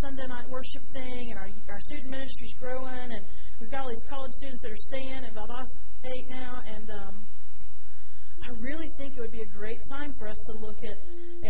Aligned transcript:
Sunday 0.00 0.26
night 0.28 0.48
worship 0.50 0.82
thing, 0.92 1.30
and 1.30 1.38
our, 1.38 1.48
our 1.68 1.80
student 1.80 2.10
ministry's 2.10 2.54
growing, 2.60 3.12
and 3.12 3.24
we've 3.60 3.70
got 3.70 3.82
all 3.82 3.88
these 3.88 4.06
college 4.08 4.32
students 4.32 4.60
that 4.62 4.70
are 4.70 4.84
staying 4.88 5.24
in 5.24 5.34
Valdosta 5.34 5.78
State 6.00 6.28
now, 6.28 6.60
and 6.66 6.90
um, 6.90 7.24
I 8.44 8.50
really 8.60 8.90
think 8.98 9.16
it 9.16 9.20
would 9.20 9.32
be 9.32 9.42
a 9.42 9.52
great 9.56 9.78
time 9.90 10.12
for 10.18 10.28
us 10.28 10.36
to 10.46 10.52
look 10.60 10.76
at, 10.84 10.98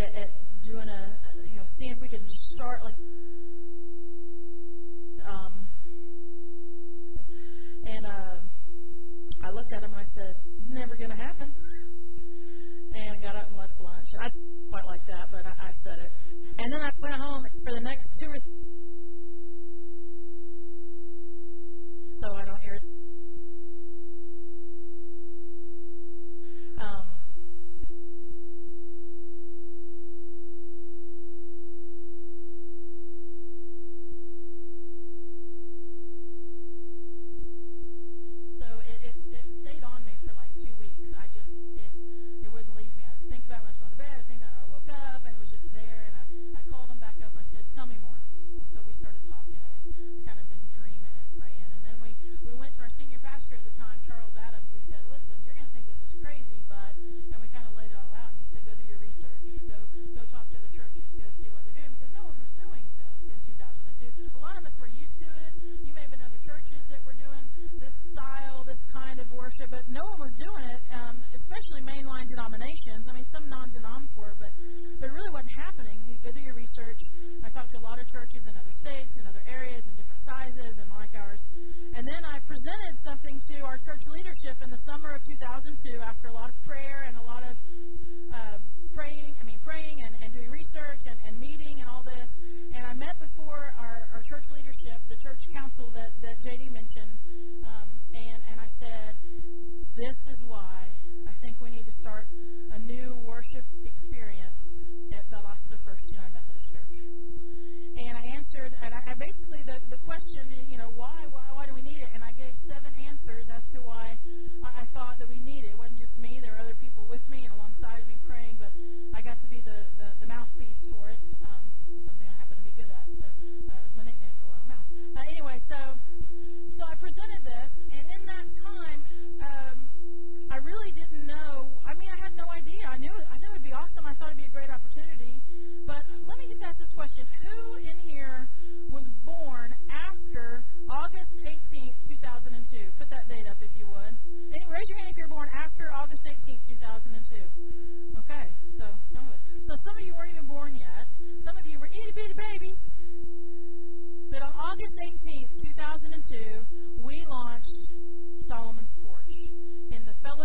at, 0.00 0.14
at 0.14 0.28
doing 0.62 0.88
a, 0.88 1.02
you 1.50 1.56
know, 1.56 1.66
seeing 1.78 1.92
if 1.92 2.00
we 2.00 2.08
can 2.08 2.24
start 2.54 2.80
like, 2.84 2.94
um, 5.28 5.66
and 7.86 8.06
uh, 8.06 8.36
I 9.42 9.50
looked 9.50 9.72
at 9.72 9.82
him 9.82 9.90
and 9.90 10.00
I 10.00 10.04
said, 10.14 10.34
never 10.68 10.96
to 10.96 11.16
happen. 11.16 11.52
And 12.94 13.22
got 13.22 13.34
up 13.36 13.50
lunch. 13.84 14.08
I 14.16 14.32
quite 14.72 14.86
like 14.88 15.04
that, 15.06 15.28
but 15.30 15.44
I, 15.44 15.52
I 15.68 15.72
said 15.84 15.98
it. 16.00 16.10
And 16.58 16.72
then 16.72 16.80
I 16.80 16.90
went 16.98 17.14
home 17.20 17.44
for 17.64 17.72
the 17.76 17.84
next 17.84 18.08
two 18.18 18.32
or 18.32 18.40
three. 18.40 19.03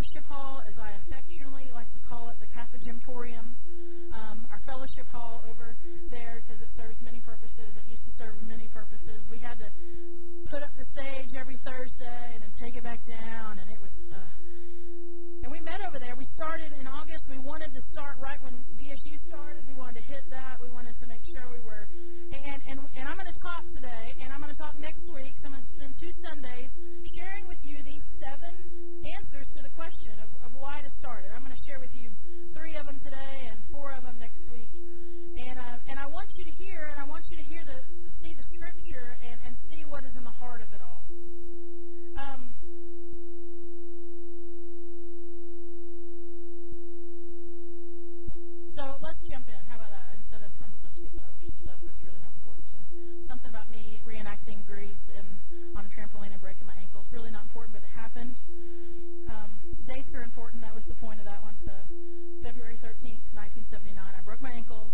Fellowship 0.09 0.29
hall, 0.31 0.63
as 0.65 0.79
I 0.79 0.89
affectionately 1.05 1.69
like 1.69 1.91
to 1.91 1.99
call 2.09 2.33
it, 2.33 2.37
the 2.41 2.49
Cafegymtorium. 2.49 3.45
Um, 4.09 4.41
our 4.49 4.57
fellowship 4.65 5.05
hall 5.13 5.45
over 5.45 5.77
there, 6.09 6.41
because 6.41 6.65
it 6.65 6.71
serves 6.73 6.97
many 7.05 7.21
purposes. 7.21 7.77
It 7.77 7.85
used 7.85 8.05
to 8.05 8.13
serve 8.17 8.41
many 8.41 8.65
purposes. 8.73 9.29
We 9.29 9.37
had 9.37 9.59
to 9.61 9.69
put 10.49 10.63
up 10.63 10.73
the 10.73 10.85
stage 10.97 11.37
every 11.37 11.61
Thursday 11.61 12.25
and 12.33 12.41
then 12.41 12.49
take 12.57 12.73
it 12.73 12.81
back 12.81 13.05
down, 13.05 13.59
and 13.61 13.69
it 13.69 13.77
was. 13.77 14.09
Uh, 14.09 14.17
and 15.45 15.51
we 15.53 15.61
met 15.61 15.77
over 15.85 16.01
there. 16.01 16.17
We 16.17 16.25
started 16.25 16.73
in 16.73 16.87
August. 16.89 17.29
We 17.29 17.37
wanted 17.37 17.69
to 17.77 17.81
start 17.93 18.17
right 18.17 18.41
when 18.41 18.65
VSU 18.81 19.13
started. 19.13 19.61
We 19.69 19.77
wanted 19.77 20.01
to 20.01 20.05
hit 20.09 20.25
that. 20.33 20.57
We 20.57 20.73
wanted 20.73 20.97
to 20.97 21.05
make 21.05 21.21
sure 21.21 21.45
we 21.53 21.61
were. 21.61 21.85
And, 22.33 22.59
and, 22.65 22.81
and 22.97 23.05
I'm 23.05 23.15
going 23.15 23.29
to 23.29 23.41
talk 23.45 23.61
today, 23.77 24.17
and 24.25 24.33
I'm 24.33 24.41
going 24.41 24.51
to 24.51 24.57
talk 24.57 24.73
next 24.81 25.05
week. 25.13 25.37
So 25.37 25.47
I'm 25.47 25.53
going 25.53 25.61
to 25.61 25.69
spend 25.69 25.93
two 26.01 26.11
Sundays 26.25 26.71
sharing 27.13 27.45
with 27.45 27.61
you 27.61 27.77
these 27.85 28.03
seven 28.17 28.68
question 29.89 30.21
of, 30.21 30.29
of 30.45 30.53
why 30.53 30.77
to 30.85 30.91
start 31.01 31.25
it. 31.25 31.33
I'm 31.33 31.41
going 31.41 31.49
to 31.49 31.65
share 31.65 31.81
with 31.81 31.89
you 31.97 32.13
three 32.53 32.77
of 32.77 32.85
them 32.85 33.01
today 33.01 33.49
and 33.49 33.57
four 33.73 33.89
of 33.89 34.05
them 34.05 34.21
next 34.21 34.45
week. 34.53 34.69
And, 35.49 35.57
uh, 35.57 35.89
and 35.89 35.97
I 35.97 36.05
want 36.13 36.29
you 36.37 36.45
to 36.45 36.53
hear, 36.61 36.93
and 36.93 37.01
I 37.01 37.09
want 37.09 37.25
you 37.33 37.41
to 37.41 37.45
hear 37.49 37.65
the, 37.65 37.81
see 38.21 38.37
the 38.37 38.45
scripture 38.53 39.17
and, 39.25 39.41
and 39.49 39.57
see 39.57 39.81
what 39.89 40.05
is 40.05 40.13
in 40.13 40.21
the 40.21 40.35
heart 40.37 40.61
of 40.61 40.69
it 40.77 40.81
all. 40.85 41.01
Um, 42.21 42.53
So 48.69 48.85
let's 49.01 49.19
jump 49.27 49.49
in. 49.49 49.59
How 49.67 49.75
about 49.75 49.89
that? 49.89 50.13
Instead 50.15 50.45
of 50.45 50.53
from 50.55 50.69
skipping 50.93 51.19
over 51.19 51.35
some 51.41 51.51
stuff 51.65 51.81
that's 51.81 51.99
really 52.05 52.21
not 52.21 52.31
important. 52.37 52.63
So 52.69 52.77
something 53.25 53.49
about 53.49 53.67
me 53.73 53.99
reenacting 54.05 54.63
Grease 54.69 55.09
and 55.17 55.25
on 55.75 55.83
a 55.83 55.89
trampoline 55.89 56.31
and 56.31 56.39
breaking 56.39 56.69
my 56.69 56.77
ankle. 56.79 57.01
It's 57.01 57.11
really 57.11 57.33
not 57.33 57.43
important, 57.49 57.73
but 57.73 57.83
it 57.83 57.91
happened. 57.91 58.37
Dates 60.09 60.17
are 60.17 60.25
important. 60.25 60.65
That 60.65 60.73
was 60.73 60.89
the 60.89 60.97
point 60.97 61.21
of 61.21 61.29
that 61.29 61.37
one. 61.45 61.53
So 61.61 61.69
February 62.41 62.81
13th, 62.81 63.29
1979, 63.37 63.93
I 63.93 64.21
broke 64.25 64.41
my 64.41 64.49
ankle 64.49 64.89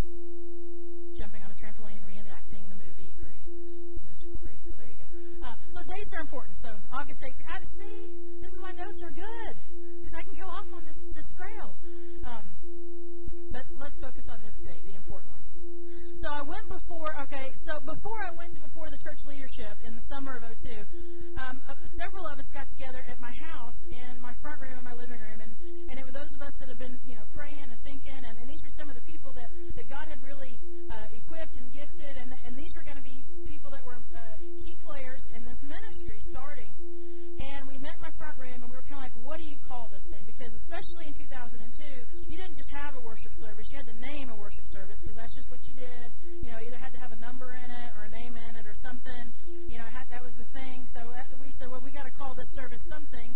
jumping 1.16 1.40
on 1.40 1.48
a 1.48 1.56
trampoline 1.56 2.04
reenacting 2.04 2.68
the 2.68 2.76
movie 2.76 3.16
Grease, 3.16 3.80
the 3.96 4.04
musical 4.04 4.36
Grease. 4.44 4.68
So 4.68 4.76
there 4.76 4.92
you 4.92 5.00
go. 5.00 5.08
Uh, 5.40 5.56
so 5.72 5.80
dates 5.88 6.12
are 6.20 6.20
important. 6.20 6.60
So 6.60 6.68
August 6.92 7.24
18th. 7.24 7.48
I, 7.48 7.64
see, 7.64 8.12
this 8.44 8.52
is 8.52 8.60
why 8.60 8.76
notes 8.76 9.00
are 9.08 9.16
good 9.16 9.56
because 10.04 10.20
I 10.20 10.24
can 10.28 10.36
go 10.36 10.52
off 10.52 10.68
on 10.76 10.84
this 10.84 11.00
this 11.16 11.32
trail. 11.40 11.80
Um, 12.28 12.44
but 13.56 13.64
let's 13.80 13.96
focus 14.04 14.28
on 14.28 14.44
this 14.44 14.60
date, 14.68 14.84
the 14.84 15.00
important 15.00 15.32
one. 15.32 15.46
So 16.16 16.32
I 16.32 16.42
went 16.42 16.68
before, 16.72 17.12
okay, 17.28 17.52
so 17.54 17.80
before 17.84 18.18
I 18.24 18.32
went 18.40 18.56
before 18.58 18.90
the 18.90 18.98
church 18.98 19.20
leadership 19.28 19.78
in 19.86 19.96
the 19.96 20.02
summer 20.02 20.40
of 20.40 20.44
02, 20.48 20.82
um, 21.38 21.62
uh, 21.70 21.76
several 21.86 22.26
of 22.26 22.40
us 22.40 22.48
got 22.56 22.68
together 22.70 23.06
at 23.08 23.20
my 23.20 23.36
house 23.36 23.86
in 23.92 24.20
my 24.24 24.34
front 24.42 24.62
room 24.62 24.74
and 24.74 24.84
my 24.84 24.96
living 24.96 25.20
room, 25.20 25.44
and, 25.44 25.52
and 25.92 26.00
it 26.00 26.06
were 26.06 26.12
those 26.12 26.26
of 26.26 26.34
us 26.46 26.62
that 26.62 26.70
had 26.70 26.78
been, 26.78 26.94
you 27.10 27.18
know, 27.18 27.26
praying 27.34 27.66
and 27.66 27.82
thinking, 27.82 28.14
and, 28.14 28.38
and 28.38 28.46
these 28.46 28.62
were 28.62 28.74
some 28.78 28.88
of 28.88 28.96
the 28.96 29.06
people 29.10 29.34
that, 29.34 29.50
that 29.74 29.90
God 29.90 30.06
had 30.06 30.22
really 30.22 30.62
uh, 30.94 31.10
equipped 31.10 31.58
and 31.58 31.74
gifted, 31.74 32.14
and, 32.22 32.30
and 32.46 32.54
these 32.54 32.70
were 32.78 32.86
going 32.86 33.02
to 33.02 33.04
be 33.04 33.26
people 33.50 33.74
that 33.74 33.82
were 33.82 33.98
uh, 34.14 34.38
key 34.62 34.78
players 34.86 35.26
in 35.34 35.42
this 35.42 35.58
ministry 35.66 36.22
starting. 36.22 36.70
And 37.42 37.66
we 37.66 37.82
met 37.82 37.98
in 37.98 38.04
my 38.06 38.14
front 38.22 38.38
room, 38.38 38.62
and 38.62 38.70
we 38.70 38.78
were 38.78 38.86
kind 38.86 39.02
of 39.02 39.10
like, 39.10 39.18
what 39.26 39.42
do 39.42 39.46
you 39.50 39.58
call 39.66 39.90
this 39.90 40.06
thing? 40.14 40.22
Because 40.30 40.54
especially 40.54 41.10
in 41.10 41.16
2002, 41.18 42.30
you 42.30 42.38
didn't 42.38 42.54
just 42.54 42.70
have 42.70 42.94
a 42.94 43.02
worship 43.02 43.34
service, 43.42 43.66
you 43.74 43.82
had 43.82 43.90
to 43.90 43.98
name 43.98 44.30
a 44.30 44.38
worship 44.38 44.70
service 44.70 45.02
because 45.02 45.18
that's 45.18 45.34
just 45.34 45.50
what 45.50 45.66
you 45.66 45.74
did. 45.74 46.08
You 46.46 46.54
know, 46.54 46.62
either 46.62 46.78
had 46.78 46.94
to 46.94 47.02
have 47.02 47.12
a 47.12 47.20
number 47.20 47.58
in 47.58 47.70
it 47.74 47.90
or 47.98 48.06
a 48.06 48.12
name 48.14 48.38
in 48.38 48.54
it 48.54 48.70
or 48.70 48.78
something. 48.86 49.34
You 49.66 49.82
know, 49.82 49.88
had, 49.90 50.06
that 50.14 50.22
was 50.22 50.38
the 50.38 50.46
thing. 50.54 50.86
So 50.86 51.02
uh, 51.10 51.26
we 51.42 51.50
said, 51.50 51.74
well, 51.74 51.82
we 51.82 51.90
got 51.90 52.06
to 52.06 52.14
call 52.14 52.38
this 52.38 52.54
service 52.54 52.86
something. 52.86 53.34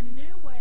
in 0.00 0.14
new 0.14 0.36
way. 0.42 0.59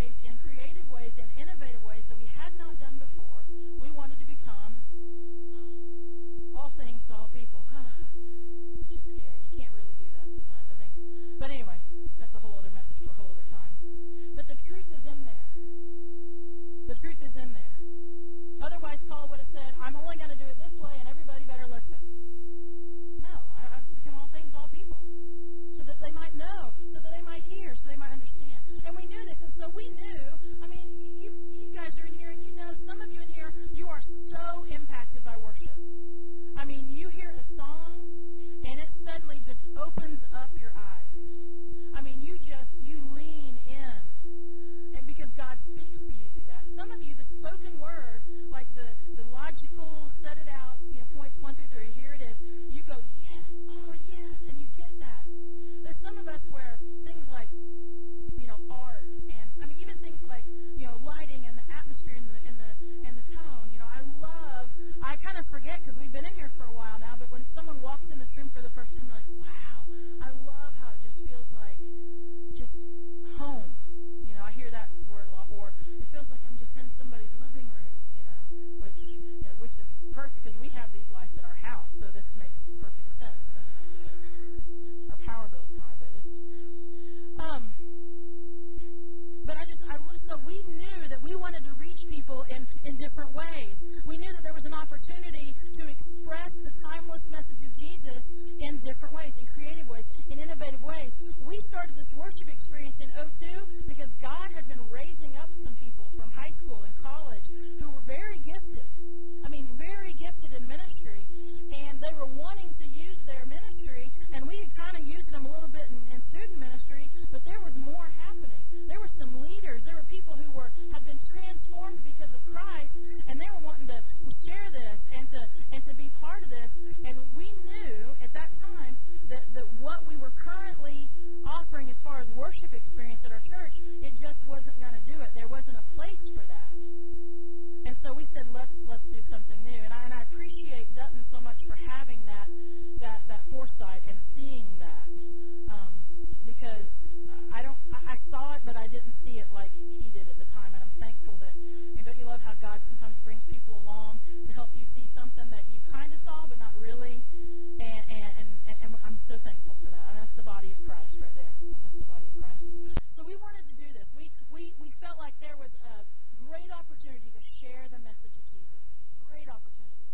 Opportunity 166.99 167.31
to 167.31 167.39
share 167.39 167.87
the 167.95 167.99
message 168.03 168.35
of 168.35 168.43
Jesus. 168.43 169.07
Great 169.23 169.47
opportunity. 169.47 170.11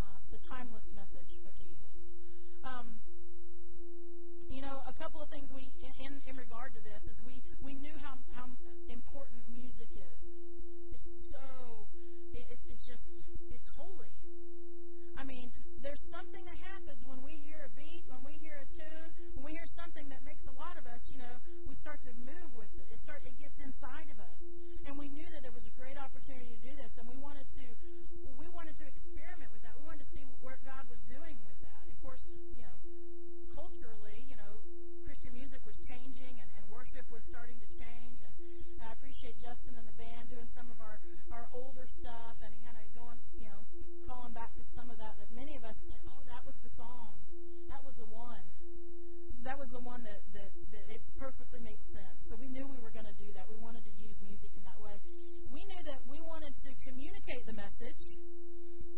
Um, 0.00 0.16
the 0.32 0.40
timeless 0.40 0.88
message 0.96 1.36
of 1.44 1.52
Jesus. 1.60 2.08
Um, 2.64 2.96
you 4.48 4.62
know, 4.64 4.80
a 4.88 4.96
couple 4.96 5.20
of 5.20 5.28
things 5.28 5.52
we 5.52 5.68
in, 6.00 6.24
in 6.24 6.36
regard 6.40 6.72
to 6.72 6.80
this 6.80 7.04
is 7.04 7.20
we 7.20 7.44
we 7.60 7.76
knew 7.76 7.92
how 8.00 8.16
how 8.32 8.48
important 8.88 9.44
music 9.52 9.92
is. 9.92 10.40
It's 10.88 11.36
so 11.36 11.84
it, 12.32 12.48
it, 12.48 12.60
it's 12.64 12.86
just 12.88 13.12
it's 13.52 13.68
holy. 13.76 14.16
I 15.20 15.24
mean, 15.24 15.52
there's 15.82 16.00
something 16.00 16.40
that 16.46 16.58
happens 16.72 17.02
when 17.04 17.20
we 17.20 17.42
hear 17.42 17.68
a 17.68 17.72
beat, 17.78 18.06
when 18.10 18.22
we 18.26 18.38
hear 18.40 18.58
a 18.62 18.68
tune, 18.70 19.10
when 19.34 19.44
we 19.44 19.52
hear 19.52 19.66
something 19.66 20.08
that 20.08 20.22
makes 20.26 20.46
a 20.46 20.54
lot 20.54 20.74
of 20.78 20.86
us, 20.86 21.10
you 21.12 21.18
know, 21.18 21.36
we 21.66 21.74
start 21.74 22.02
to 22.06 22.12
move 22.22 22.50
with 22.58 22.70
it. 22.74 22.86
It 22.90 22.98
start 22.98 23.22
it 23.22 23.38
gets 23.38 23.62
inside 23.62 24.10
of 24.10 24.18
us, 24.18 24.42
and 24.86 24.98
we 24.98 25.10
knew 25.10 25.26
that 25.30 25.46
there 25.46 25.54
was 25.54 25.66
a 25.66 25.74
great 25.78 25.98
opportunity 25.98 26.58
to 26.58 26.60
do 26.62 26.74
this, 26.74 26.98
and 26.98 27.06
we 27.06 27.18
wanted 27.18 27.46
to 27.54 27.66
we 28.34 28.50
wanted 28.50 28.74
to 28.82 28.86
experiment 28.86 29.50
with 29.54 29.62
that. 29.62 29.78
We 29.78 29.86
wanted 29.86 30.02
to 30.06 30.10
see 30.10 30.26
what 30.42 30.58
God 30.66 30.90
was 30.90 30.98
doing 31.06 31.38
with 31.46 31.58
that. 31.62 31.82
Of 31.86 31.98
course, 32.12 32.36
you 32.52 32.60
know, 32.60 32.76
culturally, 33.56 34.28
you 34.28 34.36
know, 34.36 34.60
Christian 35.08 35.32
music 35.32 35.64
was 35.64 35.80
changing 35.80 36.36
and, 36.36 36.50
and 36.60 36.62
worship 36.68 37.08
was 37.08 37.24
starting 37.24 37.56
to 37.56 37.68
change. 37.72 38.20
And, 38.20 38.36
and 38.76 38.84
I 38.84 38.92
appreciate 38.92 39.40
Justin 39.40 39.80
and 39.80 39.88
the 39.88 39.96
band 39.96 40.28
doing 40.28 40.44
some 40.52 40.68
of 40.68 40.76
our, 40.84 41.00
our 41.32 41.48
older 41.56 41.88
stuff 41.88 42.36
and 42.44 42.52
kind 42.68 42.76
of 42.76 42.84
going, 42.92 43.16
you 43.32 43.48
know, 43.48 43.64
calling 44.04 44.36
back 44.36 44.52
to 44.60 44.64
some 44.68 44.92
of 44.92 45.00
that 45.00 45.16
that 45.16 45.32
many 45.32 45.56
of 45.56 45.64
us 45.64 45.88
said, 45.88 46.04
oh, 46.04 46.20
that 46.28 46.44
was 46.44 46.60
the 46.60 46.68
song. 46.68 47.16
That 47.72 47.80
was 47.80 47.96
the 47.96 48.04
one. 48.04 48.44
That 49.48 49.56
was 49.56 49.72
the 49.72 49.80
one 49.80 50.04
that, 50.04 50.20
that, 50.36 50.52
that 50.76 50.84
it 50.92 51.00
perfectly 51.16 51.64
made 51.64 51.80
sense. 51.80 52.28
So 52.28 52.36
we 52.36 52.52
knew 52.52 52.68
we 52.68 52.76
were 52.76 52.92
going 52.92 53.08
to 53.08 53.16
do 53.16 53.32
that. 53.40 53.48
We 53.48 53.56
wanted 53.56 53.88
to 53.88 53.94
use 53.96 54.20
music 54.20 54.52
in 54.52 54.68
that 54.68 54.76
way. 54.84 55.00
We 55.48 55.64
knew 55.64 55.80
that 55.88 56.04
we 56.04 56.20
wanted 56.20 56.60
to 56.60 56.76
communicate 56.84 57.48
the 57.48 57.56
message 57.56 58.20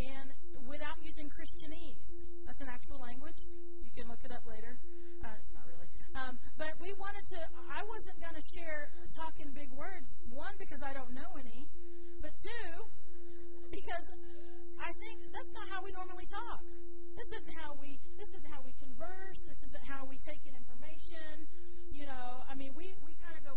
and 0.02 0.35
without 0.66 0.99
using 1.02 1.30
Christianese. 1.30 2.25
That's 2.47 2.61
an 2.61 2.63
actual 2.75 2.99
language. 2.99 3.38
You 3.87 3.90
can 3.95 4.11
look 4.11 4.26
it 4.26 4.35
up 4.35 4.43
later. 4.43 4.75
Uh, 5.23 5.38
it's 5.38 5.54
not 5.54 5.62
really. 5.71 5.87
Um, 6.19 6.38
but 6.59 6.75
we 6.83 6.90
wanted 6.99 7.26
to, 7.31 7.38
I 7.71 7.87
wasn't 7.87 8.19
going 8.19 8.35
to 8.35 8.43
share 8.43 8.90
talking 9.14 9.54
big 9.54 9.71
words. 9.71 10.11
One, 10.26 10.59
because 10.59 10.83
I 10.83 10.90
don't 10.90 11.14
know 11.14 11.38
any. 11.38 11.71
But 12.19 12.35
two, 12.43 12.90
because 13.71 14.11
I 14.83 14.90
think 14.99 15.23
that's 15.31 15.54
not 15.54 15.71
how 15.71 15.87
we 15.87 15.95
normally 15.95 16.26
talk. 16.26 16.66
This 17.14 17.31
isn't 17.31 17.54
how 17.54 17.78
we, 17.78 18.02
this 18.19 18.35
isn't 18.35 18.50
how 18.50 18.59
we 18.66 18.75
converse. 18.83 19.47
This 19.47 19.62
isn't 19.62 19.87
how 19.87 20.02
we 20.02 20.19
take 20.19 20.43
in 20.43 20.59
information. 20.59 21.47
You 21.95 22.11
know, 22.11 22.43
I 22.50 22.59
mean, 22.59 22.75
we, 22.75 22.99
we 23.07 23.14
kind 23.23 23.38
of 23.38 23.47
go, 23.47 23.54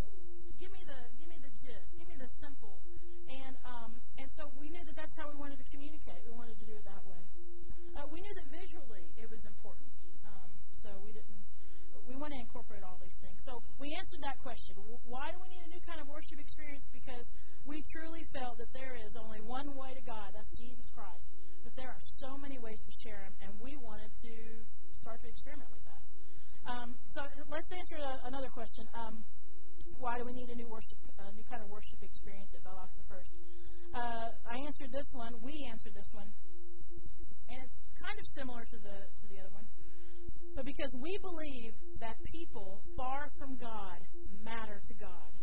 give 0.62 0.70
me 0.70 0.86
the, 0.86 0.98
give 1.18 1.26
me 1.26 1.42
the 1.42 1.50
gist, 1.58 1.98
give 1.98 2.06
me 2.06 2.18
the 2.22 2.30
simple. 2.30 2.86
And, 3.26 3.58
um, 3.66 3.98
and 4.22 4.30
so 4.30 4.54
we 4.62 4.70
knew 4.70 4.86
that 4.86 4.96
that's 4.96 5.18
how 5.18 5.26
we 5.26 5.34
wanted 5.34 5.58
to 5.58 5.68
communicate. 5.74 6.22
We 6.22 6.38
wanted 6.38 6.62
to 6.62 6.66
do 6.70 6.78
it 6.78 6.86
that 6.86 7.02
way. 7.10 7.17
Uh, 7.98 8.06
we 8.14 8.22
knew 8.22 8.34
that 8.38 8.46
visually 8.54 9.10
it 9.18 9.26
was 9.26 9.42
important. 9.50 9.90
Um, 10.30 10.50
so 10.78 10.94
we 11.02 11.10
didn't, 11.10 11.42
we 12.06 12.14
want 12.14 12.30
to 12.30 12.40
incorporate 12.40 12.86
all 12.86 13.02
these 13.02 13.18
things. 13.18 13.42
So 13.42 13.66
we 13.82 13.98
answered 13.98 14.22
that 14.22 14.38
question. 14.46 14.78
Why 15.10 15.34
do 15.34 15.42
we 15.42 15.50
need 15.50 15.66
a 15.66 15.72
new 15.74 15.82
kind 15.82 15.98
of 15.98 16.06
worship 16.06 16.38
experience? 16.38 16.86
Because 16.94 17.26
we 17.66 17.82
truly 17.90 18.22
felt 18.38 18.62
that 18.62 18.70
there 18.70 18.94
is 19.02 19.18
only 19.18 19.42
one 19.42 19.74
way 19.74 19.98
to 19.98 20.04
God. 20.06 20.30
That's 20.38 20.54
Jesus 20.54 20.86
Christ. 20.94 21.34
But 21.66 21.74
there 21.74 21.90
are 21.90 22.04
so 22.22 22.38
many 22.38 22.62
ways 22.62 22.80
to 22.86 22.92
share 23.02 23.26
Him, 23.26 23.34
and 23.42 23.52
we 23.60 23.76
wanted 23.82 24.14
to 24.24 24.34
start 24.94 25.20
to 25.26 25.28
experiment 25.28 25.68
with 25.74 25.84
that. 25.90 26.02
Um, 26.70 26.96
so 27.10 27.26
let's 27.50 27.72
answer 27.74 27.98
a, 27.98 28.28
another 28.28 28.48
question. 28.54 28.86
Um, 28.94 29.26
why 29.98 30.20
do 30.20 30.24
we 30.24 30.34
need 30.34 30.50
a 30.54 30.56
new 30.56 30.70
worship, 30.70 31.00
a 31.18 31.34
new 31.34 31.44
kind 31.50 31.64
of 31.64 31.68
worship 31.68 32.00
experience 32.04 32.54
at 32.54 32.62
Valdosta 32.62 33.02
first? 33.10 33.32
Uh, 33.96 34.30
I 34.46 34.64
answered 34.64 34.92
this 34.92 35.10
one. 35.12 35.34
We 35.42 35.66
answered 35.72 35.96
this 35.96 36.12
one, 36.12 36.28
and 37.50 37.58
it's 37.64 37.87
kind 38.08 38.20
of 38.20 38.28
similar 38.28 38.64
to 38.64 38.78
the 38.80 38.98
to 39.20 39.28
the 39.28 39.38
other 39.40 39.52
one. 39.52 39.68
But 40.56 40.64
because 40.66 40.96
we 40.96 41.18
believe 41.20 41.74
that 42.00 42.16
people 42.24 42.82
far 42.96 43.28
from 43.38 43.58
God 43.58 44.00
matter 44.44 44.80
to 44.88 44.94
God. 44.96 45.34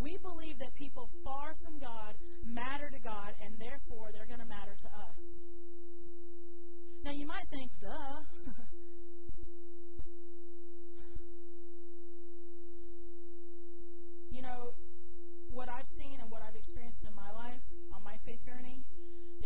We 0.00 0.16
believe 0.22 0.58
that 0.60 0.74
people 0.74 1.10
far 1.24 1.54
from 1.62 1.78
God 1.78 2.14
matter 2.44 2.88
to 2.90 2.98
God, 3.00 3.34
and 3.44 3.54
therefore 3.58 4.10
they're 4.12 4.26
going 4.26 4.40
to 4.40 4.46
matter 4.46 4.76
to 4.80 4.86
us. 4.86 5.20
Now 7.04 7.12
you 7.12 7.26
might 7.26 7.46
think, 7.50 7.70
duh. 7.80 8.22
you 14.30 14.42
know, 14.42 14.72
what 15.50 15.68
I've 15.68 15.88
seen 15.88 16.20
and 16.20 16.30
what 16.30 16.42
I've 16.42 16.54
experienced 16.54 17.04
in 17.04 17.14
my 17.14 17.30
life 17.34 17.62
on 17.94 18.02
my 18.04 18.16
faith 18.24 18.44
journey 18.46 18.84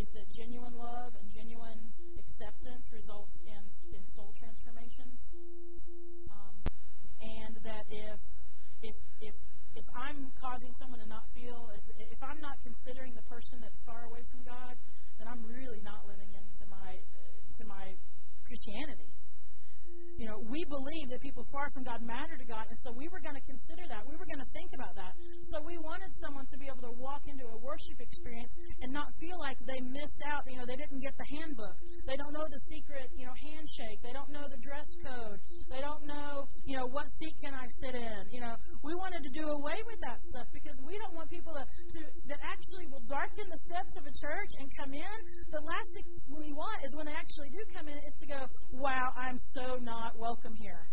is 0.02 0.10
that 0.18 0.26
genuine 0.34 0.74
love 0.74 1.14
and 1.14 1.30
genuine 1.30 1.78
acceptance 2.18 2.90
results 2.90 3.38
in, 3.46 3.62
in 3.94 4.02
soul 4.02 4.34
transformations. 4.34 5.30
Um, 6.26 6.58
and 7.22 7.54
that 7.62 7.86
if 7.86 8.18
if 8.82 8.98
if 9.22 9.36
if 9.78 9.86
I'm 9.94 10.34
causing 10.42 10.74
someone 10.74 10.98
to 10.98 11.06
not 11.06 11.30
feel 11.30 11.70
if 12.10 12.18
I'm 12.18 12.42
not 12.42 12.58
considering 12.66 13.14
the 13.14 13.22
person 13.30 13.62
that's 13.62 13.78
far 13.86 14.02
away 14.10 14.26
from 14.26 14.42
God, 14.42 14.74
then 15.22 15.30
I'm 15.30 15.46
really 15.46 15.78
not 15.86 16.02
living 16.10 16.34
into 16.34 16.66
my 16.66 16.98
to 16.98 17.62
my 17.70 17.94
Christianity. 18.42 19.21
You 20.22 20.30
know, 20.30 20.38
we 20.38 20.62
believe 20.62 21.10
that 21.10 21.18
people 21.18 21.42
far 21.50 21.66
from 21.74 21.82
God 21.82 21.98
matter 22.06 22.38
to 22.38 22.46
God, 22.46 22.70
and 22.70 22.78
so 22.78 22.94
we 22.94 23.10
were 23.10 23.18
going 23.18 23.34
to 23.34 23.42
consider 23.42 23.82
that. 23.90 24.06
We 24.06 24.14
were 24.14 24.22
going 24.30 24.38
to 24.38 24.46
think 24.54 24.70
about 24.70 24.94
that. 24.94 25.18
So 25.50 25.58
we 25.66 25.82
wanted 25.82 26.14
someone 26.14 26.46
to 26.54 26.56
be 26.62 26.70
able 26.70 26.86
to 26.86 26.94
walk 26.94 27.26
into 27.26 27.42
a 27.42 27.58
worship 27.58 27.98
experience 27.98 28.54
and 28.86 28.94
not 28.94 29.10
feel 29.18 29.34
like 29.42 29.58
they 29.66 29.82
missed 29.82 30.22
out. 30.22 30.46
You 30.46 30.62
know, 30.62 30.66
they 30.70 30.78
didn't 30.78 31.02
get 31.02 31.18
the 31.18 31.26
handbook. 31.26 31.74
They 32.06 32.14
don't 32.14 32.30
know 32.30 32.46
the 32.46 32.62
secret, 32.70 33.10
you 33.18 33.26
know, 33.26 33.34
handshake. 33.34 33.98
They 34.06 34.14
don't 34.14 34.30
know 34.30 34.46
the 34.46 34.62
dress 34.62 34.86
code. 35.02 35.42
They 35.66 35.82
don't 35.82 36.06
know, 36.06 36.46
you 36.70 36.78
know, 36.78 36.86
what 36.86 37.10
seat 37.10 37.34
can 37.42 37.50
I 37.50 37.66
sit 37.82 37.98
in. 37.98 38.22
You 38.30 38.46
know, 38.46 38.54
we 38.86 38.94
wanted 38.94 39.26
to 39.26 39.32
do 39.34 39.50
away 39.50 39.82
with 39.90 39.98
that 40.06 40.22
stuff 40.22 40.46
because 40.54 40.78
we 40.86 41.02
don't 41.02 41.18
want 41.18 41.34
people 41.34 41.50
to, 41.58 41.66
to 41.66 41.98
that 42.30 42.38
actually 42.46 42.86
will 42.86 43.02
darken 43.10 43.50
the 43.50 43.58
steps 43.58 43.98
of 43.98 44.06
a 44.06 44.14
church 44.14 44.54
and 44.62 44.70
come 44.78 44.94
in. 44.94 45.18
The 45.50 45.66
last 45.66 45.98
thing 45.98 46.06
we 46.30 46.54
want 46.54 46.78
is 46.86 46.94
when 46.94 47.10
they 47.10 47.18
actually 47.18 47.50
do 47.50 47.58
come 47.74 47.90
in 47.90 47.98
is 48.06 48.14
to 48.22 48.26
go, 48.30 48.46
wow, 48.70 49.10
I'm 49.18 49.34
so 49.58 49.82
not 50.12 50.20
welcome 50.20 50.54
here. 50.54 50.88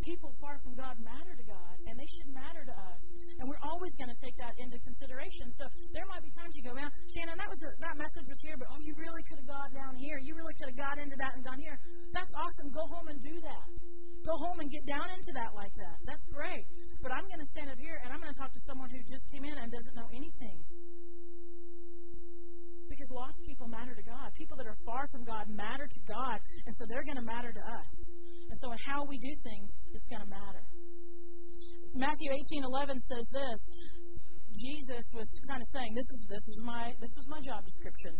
People 0.00 0.32
far 0.40 0.56
from 0.64 0.72
God 0.72 0.96
matter 1.04 1.36
to 1.36 1.44
God, 1.44 1.76
and 1.84 1.92
they 2.00 2.08
should 2.16 2.32
matter 2.32 2.64
to 2.64 2.72
us. 2.72 3.02
And 3.36 3.44
we're 3.44 3.60
always 3.60 3.92
going 4.00 4.08
to 4.08 4.16
take 4.16 4.32
that 4.40 4.56
into 4.56 4.80
consideration. 4.80 5.52
So 5.52 5.68
there 5.92 6.06
might 6.08 6.24
be 6.24 6.32
times 6.32 6.56
you 6.56 6.64
go, 6.64 6.72
man, 6.72 6.88
Shannon, 7.12 7.36
that 7.36 7.50
was 7.50 7.60
a, 7.60 7.70
that 7.84 8.00
message 8.00 8.24
was 8.24 8.40
here, 8.40 8.56
but 8.56 8.72
oh, 8.72 8.80
you 8.80 8.96
really 8.96 9.20
could 9.28 9.36
have 9.36 9.50
gone 9.50 9.72
down 9.76 10.00
here. 10.00 10.16
You 10.16 10.32
really 10.32 10.56
could 10.56 10.72
have 10.72 10.80
got 10.80 10.96
into 10.96 11.16
that 11.20 11.36
and 11.36 11.44
gone 11.44 11.60
here. 11.60 11.76
That's 12.16 12.32
awesome. 12.40 12.72
Go 12.72 12.88
home 12.88 13.12
and 13.12 13.20
do 13.20 13.36
that. 13.36 13.66
Go 14.24 14.34
home 14.48 14.58
and 14.64 14.68
get 14.72 14.84
down 14.88 15.12
into 15.12 15.32
that 15.36 15.52
like 15.52 15.74
that. 15.76 15.96
That's 16.08 16.24
great. 16.32 16.64
But 17.04 17.12
I'm 17.12 17.26
going 17.28 17.42
to 17.44 17.50
stand 17.52 17.68
up 17.68 17.76
here 17.76 18.00
and 18.00 18.08
I'm 18.08 18.20
going 18.22 18.32
to 18.32 18.40
talk 18.40 18.54
to 18.54 18.62
someone 18.64 18.88
who 18.88 19.04
just 19.04 19.28
came 19.28 19.44
in 19.44 19.56
and 19.60 19.68
doesn't 19.68 19.92
know 19.92 20.08
anything 20.16 20.64
matter 23.78 23.94
to 23.94 24.02
God. 24.02 24.34
People 24.34 24.58
that 24.58 24.66
are 24.66 24.78
far 24.82 25.06
from 25.14 25.22
God 25.22 25.46
matter 25.54 25.86
to 25.86 26.00
God, 26.10 26.38
and 26.66 26.74
so 26.74 26.82
they're 26.90 27.06
going 27.06 27.20
to 27.22 27.28
matter 27.28 27.54
to 27.54 27.62
us. 27.62 27.92
And 28.50 28.56
so, 28.58 28.74
in 28.74 28.78
how 28.90 29.06
we 29.06 29.18
do 29.22 29.30
things, 29.46 29.70
it's 29.94 30.08
going 30.10 30.22
to 30.22 30.30
matter. 30.30 30.64
Matthew 31.94 32.34
18:11 32.34 32.98
says 32.98 33.26
this. 33.30 33.60
Jesus 34.48 35.04
was 35.14 35.28
kind 35.46 35.60
of 35.60 35.68
saying, 35.68 35.94
"This 35.94 36.10
is 36.10 36.26
this 36.26 36.46
is 36.48 36.58
my 36.64 36.94
this 36.98 37.14
was 37.14 37.28
my 37.28 37.40
job 37.40 37.62
description. 37.64 38.16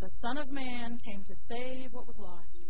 The 0.00 0.08
Son 0.24 0.38
of 0.38 0.50
Man 0.50 0.98
came 1.06 1.22
to 1.22 1.34
save 1.34 1.92
what 1.92 2.06
was 2.06 2.18
lost." 2.18 2.66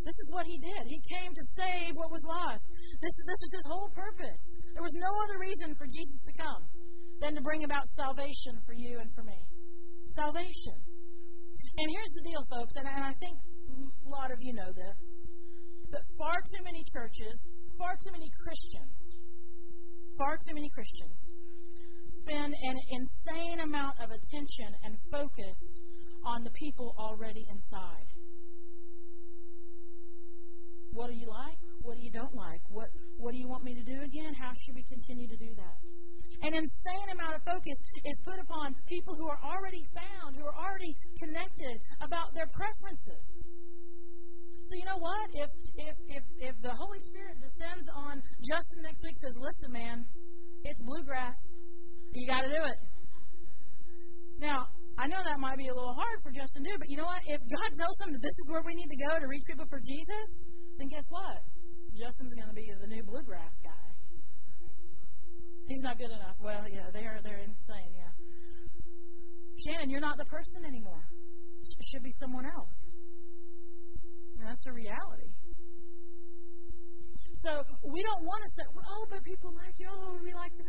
This 0.00 0.16
is 0.24 0.28
what 0.32 0.46
he 0.46 0.56
did. 0.58 0.82
He 0.88 0.98
came 1.12 1.28
to 1.28 1.44
save 1.44 1.92
what 1.92 2.10
was 2.10 2.24
lost. 2.24 2.64
This, 3.04 3.12
this 3.28 3.40
was 3.44 3.52
his 3.52 3.66
whole 3.68 3.90
purpose. 3.92 4.56
There 4.72 4.82
was 4.82 4.96
no 4.96 5.12
other 5.24 5.38
reason 5.38 5.76
for 5.76 5.84
Jesus 5.84 6.24
to 6.24 6.32
come 6.40 6.64
than 7.20 7.36
to 7.36 7.42
bring 7.42 7.64
about 7.64 7.86
salvation 7.86 8.56
for 8.64 8.72
you 8.72 8.98
and 8.98 9.12
for 9.12 9.22
me. 9.22 9.36
Salvation. 10.10 10.76
And 11.78 11.86
here's 11.90 12.12
the 12.18 12.24
deal, 12.26 12.44
folks, 12.50 12.74
and, 12.76 12.86
I 12.88 13.14
think 13.18 13.38
a 13.38 14.08
lot 14.10 14.30
of 14.30 14.38
you 14.40 14.52
know 14.52 14.72
this, 14.74 15.30
but 15.90 16.02
far 16.18 16.34
too 16.34 16.62
many 16.64 16.84
churches, 16.92 17.48
far 17.78 17.94
too 17.94 18.12
many 18.12 18.28
Christians, 18.42 19.16
far 20.18 20.36
too 20.36 20.54
many 20.54 20.68
Christians 20.74 21.32
spend 22.10 22.54
an 22.62 22.76
insane 22.90 23.60
amount 23.60 23.94
of 24.00 24.10
attention 24.10 24.74
and 24.84 24.94
focus 25.10 25.80
on 26.24 26.44
the 26.44 26.50
people 26.50 26.94
already 26.98 27.44
inside. 27.50 28.06
What 30.92 31.08
do 31.10 31.16
you 31.16 31.28
like? 31.28 31.58
What 31.82 31.96
do 31.96 32.02
you 32.02 32.10
don't 32.10 32.34
like? 32.34 32.60
What 32.68 32.88
what 33.16 33.32
do 33.32 33.38
you 33.38 33.48
want 33.48 33.64
me 33.64 33.74
to 33.74 33.84
do 33.84 34.02
again? 34.02 34.34
How 34.34 34.52
should 34.52 34.74
we 34.74 34.84
continue 34.84 35.28
to 35.28 35.36
do 35.36 35.54
that? 35.56 35.76
An 36.50 36.58
insane 36.58 37.14
amount 37.14 37.38
of 37.38 37.46
focus 37.46 37.78
is 38.02 38.18
put 38.26 38.42
upon 38.42 38.74
people 38.90 39.14
who 39.14 39.30
are 39.30 39.38
already 39.38 39.86
found, 39.94 40.34
who 40.34 40.42
are 40.42 40.58
already 40.58 40.90
connected 41.22 41.78
about 42.02 42.26
their 42.34 42.50
preferences. 42.50 43.46
So 44.66 44.72
you 44.74 44.82
know 44.82 44.98
what? 44.98 45.30
If 45.30 45.50
if 45.78 45.96
if 46.10 46.24
if 46.42 46.54
the 46.58 46.74
Holy 46.74 46.98
Spirit 47.06 47.38
descends 47.38 47.86
on 47.94 48.18
Justin 48.42 48.82
next 48.82 48.98
week 49.06 49.14
says, 49.22 49.38
"Listen, 49.38 49.70
man, 49.70 50.02
it's 50.66 50.82
bluegrass. 50.82 51.38
You 52.18 52.26
got 52.26 52.42
to 52.42 52.50
do 52.50 52.62
it." 52.66 52.78
Now, 54.42 54.66
I 54.98 55.06
know 55.06 55.22
that 55.22 55.38
might 55.38 55.56
be 55.56 55.70
a 55.70 55.74
little 55.74 55.94
hard 55.94 56.18
for 56.18 56.34
Justin 56.34 56.64
to 56.66 56.70
do, 56.70 56.76
but 56.82 56.90
you 56.90 56.98
know 56.98 57.06
what? 57.06 57.22
If 57.30 57.38
God 57.46 57.70
tells 57.78 57.94
him 58.02 58.10
that 58.10 58.22
this 58.26 58.34
is 58.42 58.50
where 58.50 58.66
we 58.66 58.74
need 58.74 58.90
to 58.90 58.98
go 58.98 59.22
to 59.22 59.26
reach 59.30 59.46
people 59.46 59.70
for 59.70 59.78
Jesus, 59.86 60.50
then 60.82 60.88
guess 60.90 61.06
what? 61.14 61.46
Justin's 61.94 62.34
going 62.34 62.50
to 62.50 62.58
be 62.58 62.66
the 62.74 62.90
new 62.90 63.04
bluegrass 63.06 63.54
guy. 63.62 63.99
He's 65.70 65.86
not 65.86 66.02
good 66.02 66.10
enough. 66.10 66.34
Well, 66.42 66.66
yeah, 66.66 66.90
they're 66.92 67.22
they're 67.22 67.46
insane. 67.46 67.94
Yeah, 67.94 68.10
Shannon, 69.62 69.88
you're 69.88 70.02
not 70.02 70.18
the 70.18 70.26
person 70.26 70.66
anymore. 70.66 71.06
It 71.62 71.86
should 71.86 72.02
be 72.02 72.10
someone 72.10 72.44
else. 72.44 72.90
And 74.34 74.48
that's 74.48 74.66
a 74.66 74.72
reality. 74.72 75.30
So 77.34 77.62
we 77.86 78.02
don't 78.02 78.24
want 78.26 78.42
to 78.42 78.50
say, 78.50 78.66
"Oh, 78.82 79.06
but 79.14 79.22
people 79.22 79.54
like 79.54 79.78
you. 79.78 79.86
Oh, 79.86 80.18
we 80.18 80.34
like 80.34 80.50
to." 80.58 80.64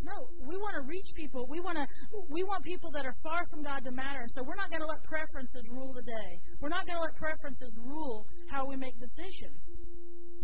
No, 0.00 0.16
we 0.40 0.56
want 0.56 0.72
to 0.80 0.88
reach 0.88 1.12
people. 1.14 1.44
We 1.50 1.60
want 1.60 1.76
to 1.76 1.84
we 2.30 2.42
want 2.44 2.64
people 2.64 2.90
that 2.92 3.04
are 3.04 3.14
far 3.20 3.44
from 3.50 3.62
God 3.62 3.84
to 3.84 3.92
matter. 3.92 4.24
And 4.24 4.30
so 4.32 4.40
we're 4.40 4.56
not 4.56 4.70
going 4.70 4.80
to 4.80 4.88
let 4.88 5.04
preferences 5.04 5.68
rule 5.68 5.92
the 5.92 6.08
day. 6.08 6.40
We're 6.64 6.72
not 6.72 6.86
going 6.88 6.96
to 6.96 7.04
let 7.04 7.14
preferences 7.16 7.76
rule 7.84 8.24
how 8.48 8.64
we 8.64 8.76
make 8.76 8.96
decisions. 8.96 9.84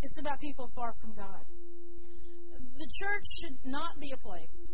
It's 0.03 0.21
about 0.21 0.37
people 0.41 0.69
far 0.77 0.93
from 1.01 1.17
God. 1.17 1.49
The 2.77 2.89
church 2.99 3.25
should 3.41 3.59
not 3.65 4.01
be 4.01 4.11
a 4.13 4.17
place 4.17 4.69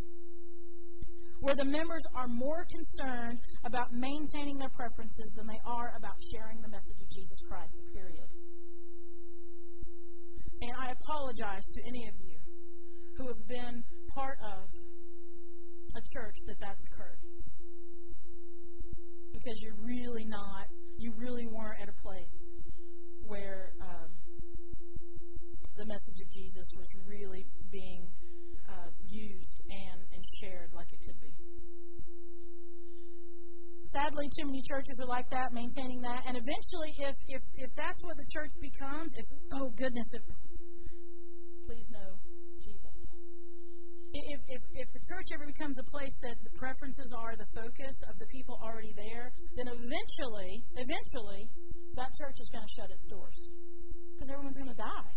where 1.40 1.54
the 1.54 1.64
members 1.64 2.02
are 2.14 2.28
more 2.28 2.66
concerned 2.68 3.38
about 3.64 3.92
maintaining 3.92 4.58
their 4.58 4.68
preferences 4.70 5.32
than 5.36 5.46
they 5.46 5.60
are 5.64 5.94
about 5.96 6.16
sharing 6.32 6.60
the 6.60 6.68
message 6.68 7.00
of 7.00 7.08
Jesus 7.10 7.40
Christ, 7.48 7.76
period. 7.92 8.28
And 10.62 10.72
I 10.78 10.92
apologize 10.92 11.64
to 11.76 11.80
any 11.88 12.08
of 12.08 12.14
you 12.20 12.36
who 13.16 13.28
have 13.28 13.48
been 13.48 13.82
part 14.14 14.38
of 14.44 14.68
a 15.96 16.02
church 16.12 16.36
that 16.46 16.56
that's 16.60 16.84
occurred. 16.92 17.20
Because 19.32 19.62
you're 19.62 19.80
really 19.80 20.26
not, 20.26 20.68
you 20.98 21.12
really 21.16 21.46
weren't 21.46 21.80
at 21.80 21.88
a 21.88 21.96
place 22.02 22.56
where 23.26 23.72
um, 23.80 24.10
the 25.76 25.87
message 25.87 26.18
of 26.24 26.28
Jesus 26.30 26.66
was 26.76 26.88
really 27.06 27.46
being 27.70 28.09
uh, 28.68 28.90
used 29.06 29.62
and, 29.70 30.00
and 30.12 30.22
shared 30.40 30.70
like 30.74 30.92
it 30.92 31.00
could 31.06 31.20
be. 31.20 31.33
Sadly, 33.85 34.30
too 34.30 34.46
many 34.46 34.62
churches 34.62 35.00
are 35.02 35.09
like 35.09 35.28
that, 35.30 35.52
maintaining 35.52 36.02
that. 36.02 36.22
And 36.28 36.37
eventually, 36.37 36.94
if, 37.00 37.16
if, 37.26 37.42
if 37.54 37.70
that's 37.74 38.04
what 38.04 38.16
the 38.16 38.28
church 38.30 38.54
becomes, 38.61 39.11
if, 39.16 39.26
oh 39.54 39.70
goodness, 39.74 40.06
if, 40.14 40.22
please 41.66 41.88
know 41.90 42.14
Jesus. 42.62 42.94
if, 44.14 44.40
if, 44.46 44.62
if 44.74 44.88
the 44.92 45.02
church 45.11 45.35
ever 45.35 45.46
becomes 45.46 45.78
a 45.78 45.87
place 45.90 46.14
that 46.22 46.37
the 46.44 46.54
preferences 46.59 47.11
are 47.16 47.35
the 47.35 47.46
focus 47.54 47.96
of 48.06 48.18
the 48.18 48.26
people 48.26 48.59
already 48.62 48.94
there, 48.94 49.33
then 49.56 49.66
eventually, 49.66 50.62
eventually, 50.76 51.50
that 51.96 52.11
church 52.14 52.38
is 52.38 52.50
going 52.50 52.62
to 52.62 52.72
shut 52.74 52.90
its 52.90 53.06
doors 53.06 53.38
because 54.14 54.28
everyone's 54.30 54.59
going 54.59 54.70
to 54.70 54.78
die. 54.78 55.12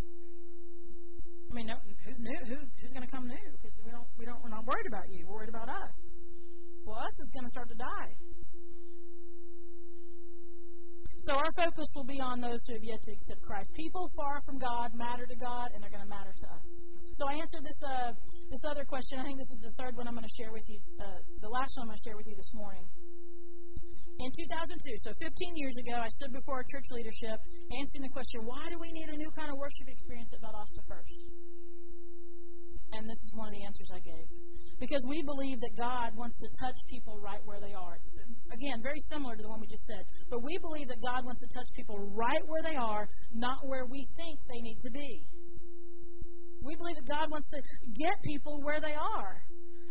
I 1.49 1.51
mean, 1.53 1.67
no, 1.69 1.77
who's 2.05 2.17
new? 2.17 2.39
Who, 2.49 2.57
who's 2.81 2.93
going 2.93 3.05
to 3.05 3.13
come 3.13 3.29
new? 3.29 3.47
Because 3.61 3.77
we 3.85 3.91
don't, 3.93 4.09
we 4.17 4.25
don't, 4.25 4.41
we're 4.41 4.49
not 4.63 4.73
worried 4.73 4.87
about 4.87 5.09
you. 5.11 5.25
We're 5.27 5.43
worried 5.43 5.49
about 5.49 5.69
us. 5.69 6.21
Well, 6.85 6.97
us 6.99 7.15
is 7.19 7.31
going 7.31 7.45
to 7.45 7.49
start 7.49 7.69
to 7.69 7.75
die. 7.75 8.11
So 11.17 11.35
our 11.39 11.51
focus 11.55 11.87
will 11.95 12.03
be 12.03 12.19
on 12.19 12.41
those 12.41 12.59
who 12.67 12.73
have 12.75 12.83
yet 12.83 12.99
to 13.07 13.11
accept 13.11 13.41
Christ. 13.43 13.71
People 13.75 14.11
far 14.15 14.43
from 14.43 14.59
God 14.59 14.91
matter 14.91 15.23
to 15.23 15.37
God, 15.39 15.71
and 15.71 15.79
they're 15.79 15.93
going 15.93 16.03
to 16.03 16.11
matter 16.11 16.35
to 16.35 16.47
us. 16.51 16.67
So 17.15 17.29
I 17.29 17.39
answered 17.39 17.63
this 17.63 17.79
uh, 17.85 18.11
this 18.51 18.63
other 18.67 18.83
question, 18.83 19.19
I 19.19 19.23
think 19.23 19.37
this 19.39 19.51
is 19.53 19.61
the 19.63 19.71
third 19.79 19.95
one 19.95 20.07
I'm 20.07 20.17
going 20.17 20.27
to 20.27 20.35
share 20.35 20.51
with 20.51 20.67
you, 20.67 20.81
uh, 20.99 21.21
the 21.39 21.47
last 21.47 21.77
one 21.77 21.87
I'm 21.87 21.91
going 21.93 22.01
to 22.01 22.05
share 22.05 22.17
with 22.17 22.27
you 22.27 22.35
this 22.35 22.51
morning. 22.53 22.83
In 24.19 24.29
2002, 24.29 24.77
so 24.99 25.09
15 25.21 25.57
years 25.57 25.77
ago, 25.77 25.95
I 25.97 26.09
stood 26.19 26.33
before 26.33 26.61
our 26.61 26.67
church 26.69 26.85
leadership 26.91 27.39
answering 27.71 28.03
the 28.03 28.13
question, 28.13 28.45
why 28.45 28.69
do 28.69 28.77
we 28.77 28.91
need 28.93 29.09
a 29.09 29.17
new 29.17 29.31
kind 29.33 29.49
of 29.49 29.57
worship 29.57 29.87
experience 29.89 30.33
at 30.37 30.41
Valdosta 30.43 30.81
First? 30.85 31.17
And 32.93 33.09
this 33.09 33.21
is 33.25 33.31
one 33.33 33.47
of 33.49 33.53
the 33.57 33.63
answers 33.65 33.89
I 33.89 34.01
gave. 34.05 34.27
Because 34.79 35.05
we 35.07 35.23
believe 35.23 35.61
that 35.61 35.77
God 35.77 36.11
wants 36.15 36.37
to 36.39 36.47
touch 36.59 36.75
people 36.89 37.19
right 37.19 37.39
where 37.45 37.59
they 37.59 37.73
are. 37.73 37.97
Again, 38.51 38.81
very 38.83 38.99
similar 39.09 39.35
to 39.35 39.41
the 39.41 39.49
one 39.49 39.61
we 39.61 39.67
just 39.67 39.85
said. 39.85 40.03
But 40.29 40.43
we 40.43 40.57
believe 40.59 40.87
that 40.89 41.01
God 41.01 41.25
wants 41.25 41.41
to 41.41 41.49
touch 41.53 41.69
people 41.75 41.97
right 42.13 42.43
where 42.47 42.61
they 42.61 42.75
are, 42.75 43.07
not 43.33 43.65
where 43.65 43.85
we 43.85 44.05
think 44.17 44.39
they 44.49 44.61
need 44.61 44.77
to 44.83 44.91
be. 44.91 45.27
We 46.63 46.75
believe 46.75 46.95
that 46.95 47.07
God 47.07 47.31
wants 47.31 47.49
to 47.49 47.61
get 47.95 48.15
people 48.23 48.61
where 48.63 48.79
they 48.79 48.95
are. 48.95 49.43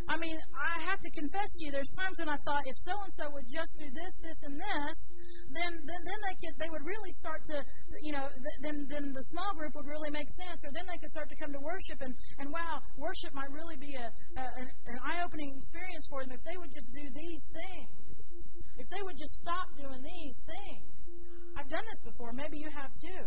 I 0.09 0.17
mean, 0.19 0.35
I 0.51 0.83
have 0.83 0.99
to 0.99 1.09
confess 1.11 1.47
to 1.57 1.65
you, 1.65 1.71
there's 1.71 1.89
times 1.95 2.19
when 2.19 2.27
I 2.27 2.35
thought 2.43 2.67
if 2.67 2.75
so 2.83 2.91
and 2.91 3.13
so 3.13 3.31
would 3.31 3.47
just 3.47 3.71
do 3.79 3.87
this, 3.87 4.13
this, 4.19 4.39
and 4.43 4.59
this, 4.59 4.97
then 5.55 5.71
then, 5.87 6.01
then 6.03 6.19
they 6.27 6.35
could 6.43 6.55
they 6.59 6.69
would 6.69 6.83
really 6.83 7.11
start 7.15 7.39
to 7.55 7.63
you 8.03 8.11
know 8.11 8.27
th- 8.27 8.59
then 8.61 8.87
then 8.91 9.15
the 9.15 9.23
small 9.31 9.55
group 9.55 9.75
would 9.75 9.87
really 9.87 10.11
make 10.11 10.27
sense, 10.31 10.63
or 10.67 10.71
then 10.75 10.83
they 10.91 10.99
could 10.99 11.11
start 11.11 11.29
to 11.31 11.37
come 11.39 11.55
to 11.55 11.61
worship 11.63 12.03
and 12.03 12.13
and 12.39 12.51
wow, 12.51 12.83
worship 12.99 13.31
might 13.33 13.51
really 13.51 13.79
be 13.79 13.95
a, 13.95 14.07
a 14.39 14.43
an 14.91 14.97
eye 15.07 15.23
opening 15.23 15.55
experience 15.55 16.05
for 16.11 16.23
them 16.23 16.35
if 16.35 16.43
they 16.43 16.57
would 16.59 16.73
just 16.73 16.91
do 16.91 17.05
these 17.15 17.47
things, 17.55 18.19
if 18.75 18.87
they 18.91 19.01
would 19.07 19.17
just 19.17 19.39
stop 19.39 19.71
doing 19.79 20.03
these 20.03 20.43
things. 20.43 20.93
I've 21.55 21.69
done 21.69 21.85
this 21.91 22.01
before. 22.01 22.33
Maybe 22.33 22.57
you 22.57 22.69
have 22.75 22.91
too. 22.99 23.23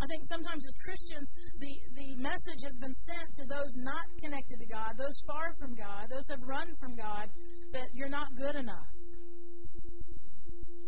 I 0.00 0.06
think 0.06 0.24
sometimes 0.28 0.60
as 0.66 0.76
Christians, 0.84 1.32
the, 1.58 1.72
the 1.96 2.08
message 2.20 2.60
has 2.64 2.76
been 2.76 2.94
sent 2.94 3.28
to 3.40 3.44
those 3.48 3.72
not 3.76 4.04
connected 4.20 4.60
to 4.60 4.66
God, 4.68 4.92
those 4.98 5.16
far 5.26 5.56
from 5.58 5.74
God, 5.74 6.12
those 6.12 6.28
have 6.28 6.42
run 6.44 6.68
from 6.76 6.96
God, 6.96 7.32
that 7.72 7.88
you're 7.94 8.12
not 8.12 8.28
good 8.36 8.56
enough. 8.56 8.92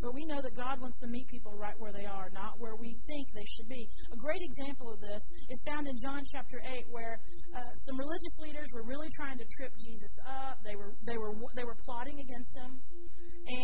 But 0.01 0.15
we 0.15 0.25
know 0.27 0.39
that 0.41 0.55
God 0.55 0.81
wants 0.81 1.01
to 1.01 1.09
meet 1.09 1.27
people 1.27 1.59
right 1.59 1.75
where 1.79 1.91
they 1.91 2.07
are, 2.07 2.31
not 2.31 2.61
where 2.61 2.77
we 2.77 2.95
think 3.09 3.27
they 3.35 3.45
should 3.45 3.67
be. 3.67 3.89
A 4.13 4.17
great 4.17 4.43
example 4.43 4.93
of 4.93 5.01
this 5.01 5.23
is 5.51 5.59
found 5.67 5.89
in 5.89 5.97
John 5.99 6.23
chapter 6.31 6.63
8, 6.63 6.87
where 6.91 7.19
uh, 7.51 7.59
some 7.83 7.99
religious 7.99 8.37
leaders 8.39 8.69
were 8.75 8.87
really 8.87 9.09
trying 9.17 9.39
to 9.39 9.47
trip 9.59 9.73
Jesus 9.83 10.15
up. 10.23 10.63
They 10.63 10.77
were, 10.77 10.95
they 11.03 11.19
were, 11.19 11.35
they 11.57 11.65
were 11.65 11.77
plotting 11.83 12.21
against 12.21 12.55
him. 12.55 12.79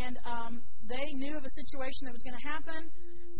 And 0.02 0.18
um, 0.26 0.62
they 0.88 1.12
knew 1.14 1.36
of 1.36 1.44
a 1.44 1.54
situation 1.54 2.10
that 2.10 2.12
was 2.16 2.24
going 2.26 2.34
to 2.34 2.48
happen 2.50 2.90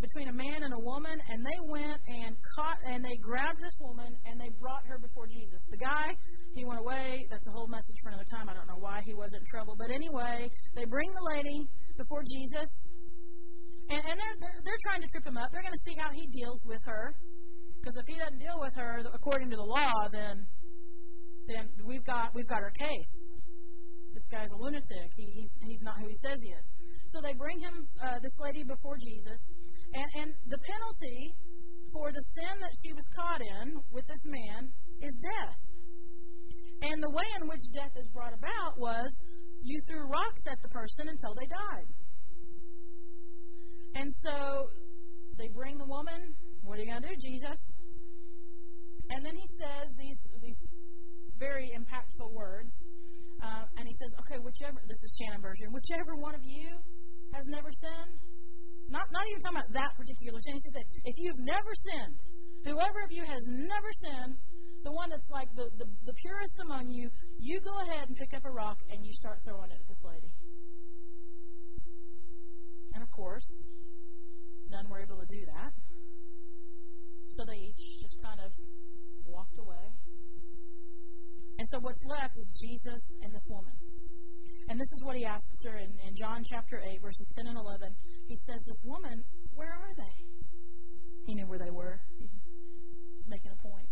between 0.04 0.28
a 0.28 0.36
man 0.36 0.60
and 0.60 0.72
a 0.76 0.82
woman, 0.84 1.16
and 1.32 1.40
they 1.40 1.58
went 1.64 1.96
and 2.04 2.36
caught 2.54 2.76
and 2.84 3.00
they 3.00 3.16
grabbed 3.16 3.56
this 3.56 3.76
woman 3.80 4.12
and 4.28 4.36
they 4.36 4.52
brought 4.60 4.84
her 4.84 5.00
before 5.00 5.24
Jesus. 5.26 5.64
The 5.72 5.80
guy, 5.80 6.12
he 6.52 6.64
went 6.68 6.80
away. 6.84 7.24
That's 7.32 7.46
a 7.48 7.52
whole 7.56 7.68
message 7.72 7.96
for 8.04 8.12
another 8.12 8.28
time. 8.28 8.52
I 8.52 8.54
don't 8.54 8.68
know 8.68 8.78
why 8.78 9.00
he 9.08 9.14
wasn't 9.16 9.40
in 9.40 9.48
trouble, 9.48 9.74
but 9.80 9.88
anyway, 9.88 10.52
they 10.76 10.84
bring 10.84 11.08
the 11.08 11.26
lady 11.32 11.64
before 11.96 12.20
Jesus, 12.20 12.92
and, 13.88 14.02
and 14.04 14.16
they're, 14.20 14.36
they're 14.40 14.60
they're 14.60 14.82
trying 14.88 15.00
to 15.00 15.08
trip 15.08 15.24
him 15.24 15.40
up. 15.40 15.48
They're 15.52 15.64
going 15.64 15.78
to 15.78 15.86
see 15.88 15.96
how 15.96 16.12
he 16.12 16.28
deals 16.28 16.60
with 16.68 16.82
her, 16.84 17.16
because 17.80 17.96
if 17.96 18.04
he 18.04 18.20
doesn't 18.20 18.38
deal 18.38 18.60
with 18.60 18.74
her 18.76 19.00
according 19.14 19.48
to 19.50 19.56
the 19.56 19.64
law, 19.64 20.08
then 20.12 20.44
then 21.48 21.64
we've 21.84 22.04
got 22.04 22.34
we've 22.34 22.48
got 22.48 22.60
our 22.60 22.72
case. 22.76 23.14
this 24.12 24.26
guy's 24.28 24.52
a 24.52 24.58
lunatic. 24.60 25.08
He, 25.16 25.26
he's, 25.32 25.52
he's 25.64 25.82
not 25.82 25.96
who 26.00 26.08
he 26.08 26.14
says 26.14 26.40
he 26.42 26.50
is. 26.52 26.66
So 27.14 27.22
they 27.22 27.38
bring 27.38 27.61
him, 27.62 27.87
uh, 28.03 28.18
this 28.18 28.35
lady, 28.42 28.64
before 28.66 28.98
Jesus. 28.98 29.38
And, 29.94 30.09
and 30.18 30.35
the 30.50 30.59
penalty 30.59 31.31
for 31.94 32.11
the 32.11 32.18
sin 32.35 32.59
that 32.59 32.74
she 32.83 32.90
was 32.90 33.07
caught 33.14 33.38
in 33.38 33.79
with 33.94 34.03
this 34.11 34.24
man 34.27 34.66
is 34.98 35.14
death. 35.22 35.62
And 36.90 36.98
the 36.98 37.14
way 37.14 37.29
in 37.38 37.46
which 37.46 37.62
death 37.70 37.94
is 37.94 38.11
brought 38.11 38.35
about 38.35 38.74
was 38.83 39.22
you 39.62 39.79
threw 39.87 40.03
rocks 40.11 40.42
at 40.50 40.59
the 40.61 40.68
person 40.74 41.07
until 41.07 41.38
they 41.38 41.46
died. 41.46 41.88
And 43.94 44.11
so 44.11 44.66
they 45.38 45.46
bring 45.55 45.79
the 45.79 45.87
woman. 45.87 46.35
What 46.66 46.79
are 46.79 46.83
you 46.83 46.90
going 46.90 47.03
to 47.03 47.09
do, 47.09 47.14
Jesus? 47.14 47.79
And 49.14 49.24
then 49.24 49.37
he 49.38 49.46
says 49.62 49.94
these 50.03 50.18
these 50.42 50.59
very 51.38 51.70
impactful 51.79 52.33
words. 52.35 52.74
Uh, 53.38 53.64
and 53.77 53.87
he 53.87 53.94
says, 53.94 54.11
okay, 54.24 54.40
whichever, 54.40 54.81
this 54.88 54.98
is 55.05 55.20
Shannon 55.20 55.42
version, 55.42 55.68
whichever 55.70 56.16
one 56.16 56.35
of 56.35 56.40
you 56.42 56.81
has 57.35 57.47
never 57.51 57.70
sinned, 57.75 58.14
not, 58.88 59.11
not 59.11 59.27
even 59.29 59.42
talking 59.42 59.59
about 59.59 59.73
that 59.75 59.92
particular 59.99 60.38
sin. 60.40 60.55
She 60.55 60.70
said, 60.70 60.87
if 61.05 61.14
you've 61.18 61.42
never 61.42 61.73
sinned, 61.75 62.20
whoever 62.64 63.03
of 63.03 63.11
you 63.11 63.25
has 63.27 63.42
never 63.51 63.90
sinned, 64.07 64.38
the 64.85 64.92
one 64.92 65.11
that's 65.11 65.29
like 65.31 65.49
the, 65.57 65.68
the, 65.79 65.87
the 66.07 66.14
purest 66.14 66.61
among 66.62 66.88
you, 66.88 67.11
you 67.40 67.61
go 67.61 67.75
ahead 67.83 68.09
and 68.09 68.16
pick 68.16 68.35
up 68.35 68.44
a 68.44 68.53
rock 68.53 68.79
and 68.90 69.05
you 69.05 69.12
start 69.12 69.40
throwing 69.44 69.70
it 69.70 69.81
at 69.81 69.88
this 69.88 70.05
lady. 70.05 70.31
And 72.94 73.03
of 73.03 73.11
course, 73.11 73.70
none 74.70 74.87
were 74.88 75.01
able 75.01 75.18
to 75.18 75.27
do 75.27 75.40
that. 75.47 75.73
So 77.29 77.44
they 77.44 77.57
each 77.57 78.01
just 78.01 78.23
kind 78.23 78.38
of 78.38 78.53
walked 79.27 79.59
away. 79.59 79.90
And 81.59 81.66
so 81.68 81.79
what's 81.81 82.05
left 82.05 82.37
is 82.38 82.53
Jesus 82.61 83.18
and 83.23 83.35
this 83.35 83.47
woman. 83.49 83.75
And 84.68 84.81
this 84.81 84.90
is 84.92 85.05
what 85.05 85.16
he 85.16 85.24
asks 85.24 85.61
her 85.66 85.77
in, 85.77 85.92
in 86.09 86.16
John 86.16 86.42
chapter 86.44 86.81
8, 86.81 87.03
verses 87.03 87.29
10 87.37 87.48
and 87.48 87.59
11. 87.59 87.88
He 88.29 88.37
says, 88.37 88.64
This 88.64 88.81
woman, 88.85 89.22
where 89.55 89.72
are 89.72 89.94
they? 89.96 90.16
He 91.27 91.35
knew 91.35 91.46
where 91.46 91.59
they 91.59 91.70
were. 91.70 92.00
He 92.18 92.24
was 92.24 93.27
making 93.29 93.53
a 93.53 93.61
point. 93.61 93.88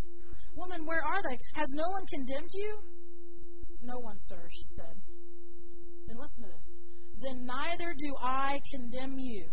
Woman, 0.56 0.84
where 0.86 1.04
are 1.04 1.20
they? 1.28 1.36
Has 1.56 1.68
no 1.74 1.88
one 1.92 2.04
condemned 2.12 2.52
you? 2.52 2.72
No 3.82 3.98
one, 4.00 4.16
sir, 4.18 4.48
she 4.50 4.64
said. 4.76 4.94
Then 6.06 6.16
listen 6.16 6.44
to 6.44 6.50
this. 6.50 6.68
Then 7.20 7.46
neither 7.46 7.94
do 7.96 8.10
I 8.20 8.60
condemn 8.72 9.18
you. 9.18 9.48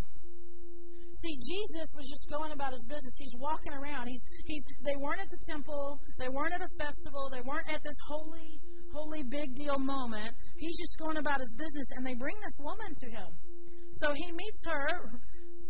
See, 1.20 1.36
Jesus 1.36 1.88
was 1.92 2.08
just 2.08 2.26
going 2.32 2.52
about 2.52 2.72
his 2.72 2.84
business. 2.88 3.12
He's 3.18 3.36
walking 3.36 3.72
around. 3.76 4.08
He's, 4.08 4.24
he's, 4.46 4.64
they 4.84 4.96
weren't 4.96 5.20
at 5.20 5.28
the 5.28 5.40
temple. 5.44 6.00
They 6.18 6.28
weren't 6.28 6.54
at 6.54 6.64
a 6.64 6.72
festival. 6.80 7.28
They 7.28 7.44
weren't 7.44 7.68
at 7.68 7.82
this 7.84 7.96
holy, 8.08 8.56
holy 8.92 9.22
big 9.22 9.54
deal 9.54 9.78
moment. 9.78 10.34
He's 10.58 10.78
just 10.78 10.98
going 10.98 11.16
about 11.16 11.40
his 11.40 11.54
business, 11.54 11.88
and 11.96 12.06
they 12.06 12.14
bring 12.14 12.36
this 12.42 12.58
woman 12.60 12.90
to 12.94 13.06
him. 13.10 13.30
So 13.92 14.12
he 14.14 14.30
meets 14.32 14.62
her. 14.66 14.86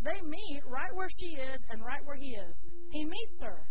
They 0.03 0.21
meet 0.25 0.61
right 0.67 0.93
where 0.95 1.09
she 1.09 1.37
is 1.37 1.61
and 1.71 1.81
right 1.85 2.01
where 2.05 2.17
he 2.17 2.37
is. 2.37 2.73
He 2.91 3.05
meets 3.05 3.41
her. 3.43 3.67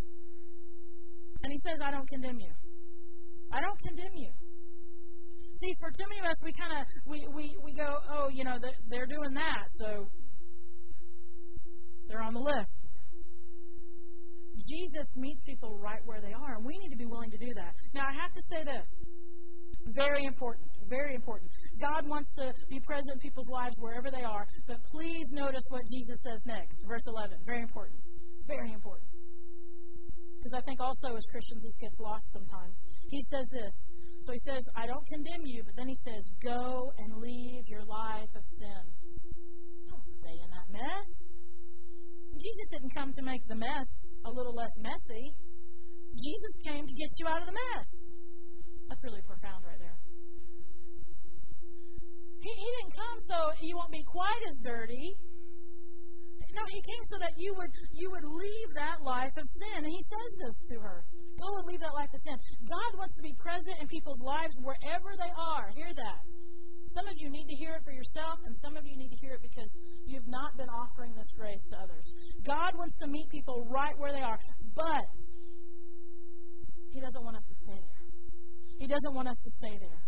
And 1.44 1.52
he 1.52 1.58
says, 1.58 1.80
I 1.84 1.92
don't 1.92 2.08
condemn 2.08 2.40
you. 2.40 2.54
I 3.52 3.60
don't 3.62 3.80
condemn 3.80 4.16
you. 4.16 4.32
See, 5.54 5.74
for 5.80 5.90
too 5.90 6.06
many 6.10 6.20
of 6.22 6.30
us, 6.30 6.44
we 6.44 6.54
kind 6.54 6.74
of 6.74 6.86
we, 7.06 7.28
we, 7.34 7.56
we 7.64 7.74
go, 7.74 7.98
oh, 8.12 8.30
you 8.32 8.44
know, 8.44 8.58
they're, 8.62 8.78
they're 8.90 9.08
doing 9.08 9.34
that, 9.34 9.66
so 9.70 10.08
they're 12.08 12.22
on 12.22 12.34
the 12.34 12.40
list. 12.40 13.00
Jesus 14.60 15.16
meets 15.18 15.42
people 15.44 15.80
right 15.80 16.02
where 16.06 16.22
they 16.22 16.34
are, 16.34 16.56
and 16.56 16.66
we 16.66 16.78
need 16.78 16.90
to 16.90 16.98
be 16.98 17.06
willing 17.06 17.32
to 17.32 17.38
do 17.38 17.52
that. 17.56 17.74
Now, 17.94 18.06
I 18.08 18.14
have 18.22 18.34
to 18.34 18.42
say 18.52 18.64
this 18.64 19.04
very 19.88 20.26
important, 20.26 20.68
very 20.89 21.15
important. 21.15 21.50
God 21.80 22.08
wants 22.08 22.34
to 22.34 22.54
be 22.70 22.80
present 22.82 23.13
in 23.13 23.20
people's 23.20 23.50
lives 23.50 23.76
wherever 23.80 24.12
they 24.12 24.24
are, 24.24 24.46
but 24.68 24.78
please 24.92 25.32
notice 25.32 25.63
what 25.70 25.84
Jesus 25.88 26.22
says 26.24 26.44
next. 26.46 26.84
Verse 26.88 27.08
11. 27.08 27.38
Very 27.46 27.62
important. 27.62 28.00
Very 28.48 28.74
important. 28.74 29.10
Because 30.39 30.54
I 30.54 30.62
think 30.62 30.80
also 30.80 31.15
as 31.15 31.26
Christians 31.28 31.63
this 31.63 31.78
gets 31.78 32.00
lost 32.00 32.32
sometimes. 32.32 32.86
He 33.10 33.22
says 33.24 33.46
this. 33.52 33.76
So 34.22 34.32
he 34.32 34.39
says, 34.39 34.63
I 34.76 34.88
don't 34.88 35.06
condemn 35.08 35.44
you, 35.46 35.63
but 35.63 35.76
then 35.76 35.88
he 35.88 35.96
says, 35.96 36.32
Go 36.44 36.92
and 36.98 37.20
leave 37.20 37.68
your 37.68 37.84
life 37.84 38.32
of 38.36 38.44
sin. 38.46 38.84
Don't 39.89 40.08
stay 40.08 40.38
in 40.39 40.50
that 40.52 40.68
mess. 40.72 41.39
Jesus 42.39 42.68
didn't 42.72 42.96
come 42.96 43.12
to 43.12 43.24
make 43.24 43.46
the 43.48 43.56
mess 43.56 44.20
a 44.26 44.32
little 44.32 44.56
less 44.56 44.72
messy. 44.80 45.36
Jesus 46.15 46.54
came 46.68 46.88
to 46.88 46.94
get 46.94 47.12
you 47.20 47.28
out 47.28 47.42
of 47.42 47.48
the 47.48 47.58
mess. 47.76 48.13
That's 48.89 49.06
really 49.06 49.21
profound 49.21 49.63
right 49.63 49.78
there. 49.78 49.97
He, 52.41 52.49
he 52.49 52.69
didn't 52.82 52.95
come 52.97 53.17
so 53.30 53.38
you 53.62 53.78
won't 53.78 53.93
be 53.93 54.04
quite 54.04 54.43
as 54.49 54.58
dirty. 54.65 55.13
No, 56.49 56.65
he 56.65 56.82
came 56.82 57.04
so 57.06 57.21
that 57.21 57.38
you 57.38 57.54
would 57.54 57.69
you 57.93 58.10
would 58.10 58.25
leave 58.25 58.69
that 58.73 59.06
life 59.06 59.36
of 59.38 59.45
sin. 59.45 59.86
And 59.86 59.93
he 59.93 60.02
says 60.02 60.32
this 60.41 60.58
to 60.73 60.82
her. 60.82 61.06
Go 61.38 61.47
and 61.62 61.65
leave 61.69 61.80
that 61.86 61.93
life 61.93 62.10
of 62.10 62.19
sin. 62.19 62.36
God 62.65 62.91
wants 62.97 63.15
to 63.15 63.23
be 63.23 63.38
present 63.38 63.78
in 63.80 63.88
people's 63.88 64.19
lives 64.25 64.58
wherever 64.65 65.13
they 65.15 65.32
are. 65.38 65.69
Hear 65.78 65.93
that. 65.93 66.19
Some 66.89 67.06
of 67.06 67.21
you 67.21 67.30
need 67.30 67.45
to 67.45 67.56
hear 67.56 67.78
it 67.78 67.86
for 67.86 67.93
yourself, 67.93 68.41
and 68.49 68.58
some 68.58 68.75
of 68.75 68.82
you 68.82 68.97
need 68.97 69.13
to 69.13 69.19
hear 69.21 69.38
it 69.38 69.45
because 69.45 69.78
you've 70.10 70.28
not 70.28 70.58
been 70.58 70.67
offering 70.73 71.13
this 71.13 71.30
grace 71.38 71.63
to 71.69 71.78
others. 71.86 72.12
God 72.41 72.73
wants 72.73 72.97
to 72.97 73.08
meet 73.08 73.30
people 73.30 73.62
right 73.69 73.93
where 73.99 74.12
they 74.12 74.25
are, 74.25 74.39
but 74.73 75.13
He 76.89 76.99
doesn't 76.99 77.23
want 77.23 77.38
us 77.38 77.45
to 77.45 77.56
stay 77.56 77.78
there. 77.78 77.99
He 78.80 78.88
doesn't 78.88 79.13
want 79.13 79.28
us 79.28 79.39
to 79.44 79.52
stay 79.52 79.76
there. 79.78 80.02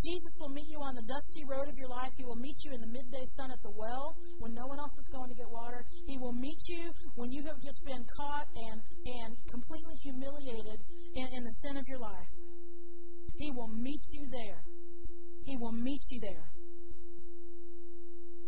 Jesus 0.00 0.32
will 0.40 0.54
meet 0.54 0.70
you 0.70 0.80
on 0.80 0.94
the 0.94 1.02
dusty 1.02 1.44
road 1.44 1.68
of 1.68 1.76
your 1.76 1.90
life. 1.90 2.14
He 2.16 2.24
will 2.24 2.38
meet 2.38 2.56
you 2.64 2.72
in 2.72 2.80
the 2.80 2.88
midday 2.94 3.26
sun 3.36 3.50
at 3.50 3.60
the 3.60 3.74
well 3.74 4.16
when 4.38 4.54
no 4.54 4.64
one 4.70 4.78
else 4.78 4.96
is 4.96 5.08
going 5.12 5.28
to 5.28 5.34
get 5.34 5.50
water. 5.50 5.84
He 6.06 6.16
will 6.16 6.32
meet 6.32 6.62
you 6.70 6.88
when 7.16 7.30
you 7.30 7.42
have 7.44 7.60
just 7.60 7.82
been 7.84 8.06
caught 8.16 8.46
and, 8.54 8.78
and 9.04 9.36
completely 9.50 9.98
humiliated 10.06 10.78
in, 11.18 11.26
in 11.34 11.42
the 11.42 11.54
sin 11.66 11.76
of 11.76 11.84
your 11.90 11.98
life. 11.98 12.32
He 13.36 13.50
will 13.50 13.68
meet 13.68 14.00
you 14.14 14.30
there. 14.30 14.62
He 15.44 15.56
will 15.58 15.74
meet 15.74 16.02
you 16.10 16.20
there. 16.22 16.46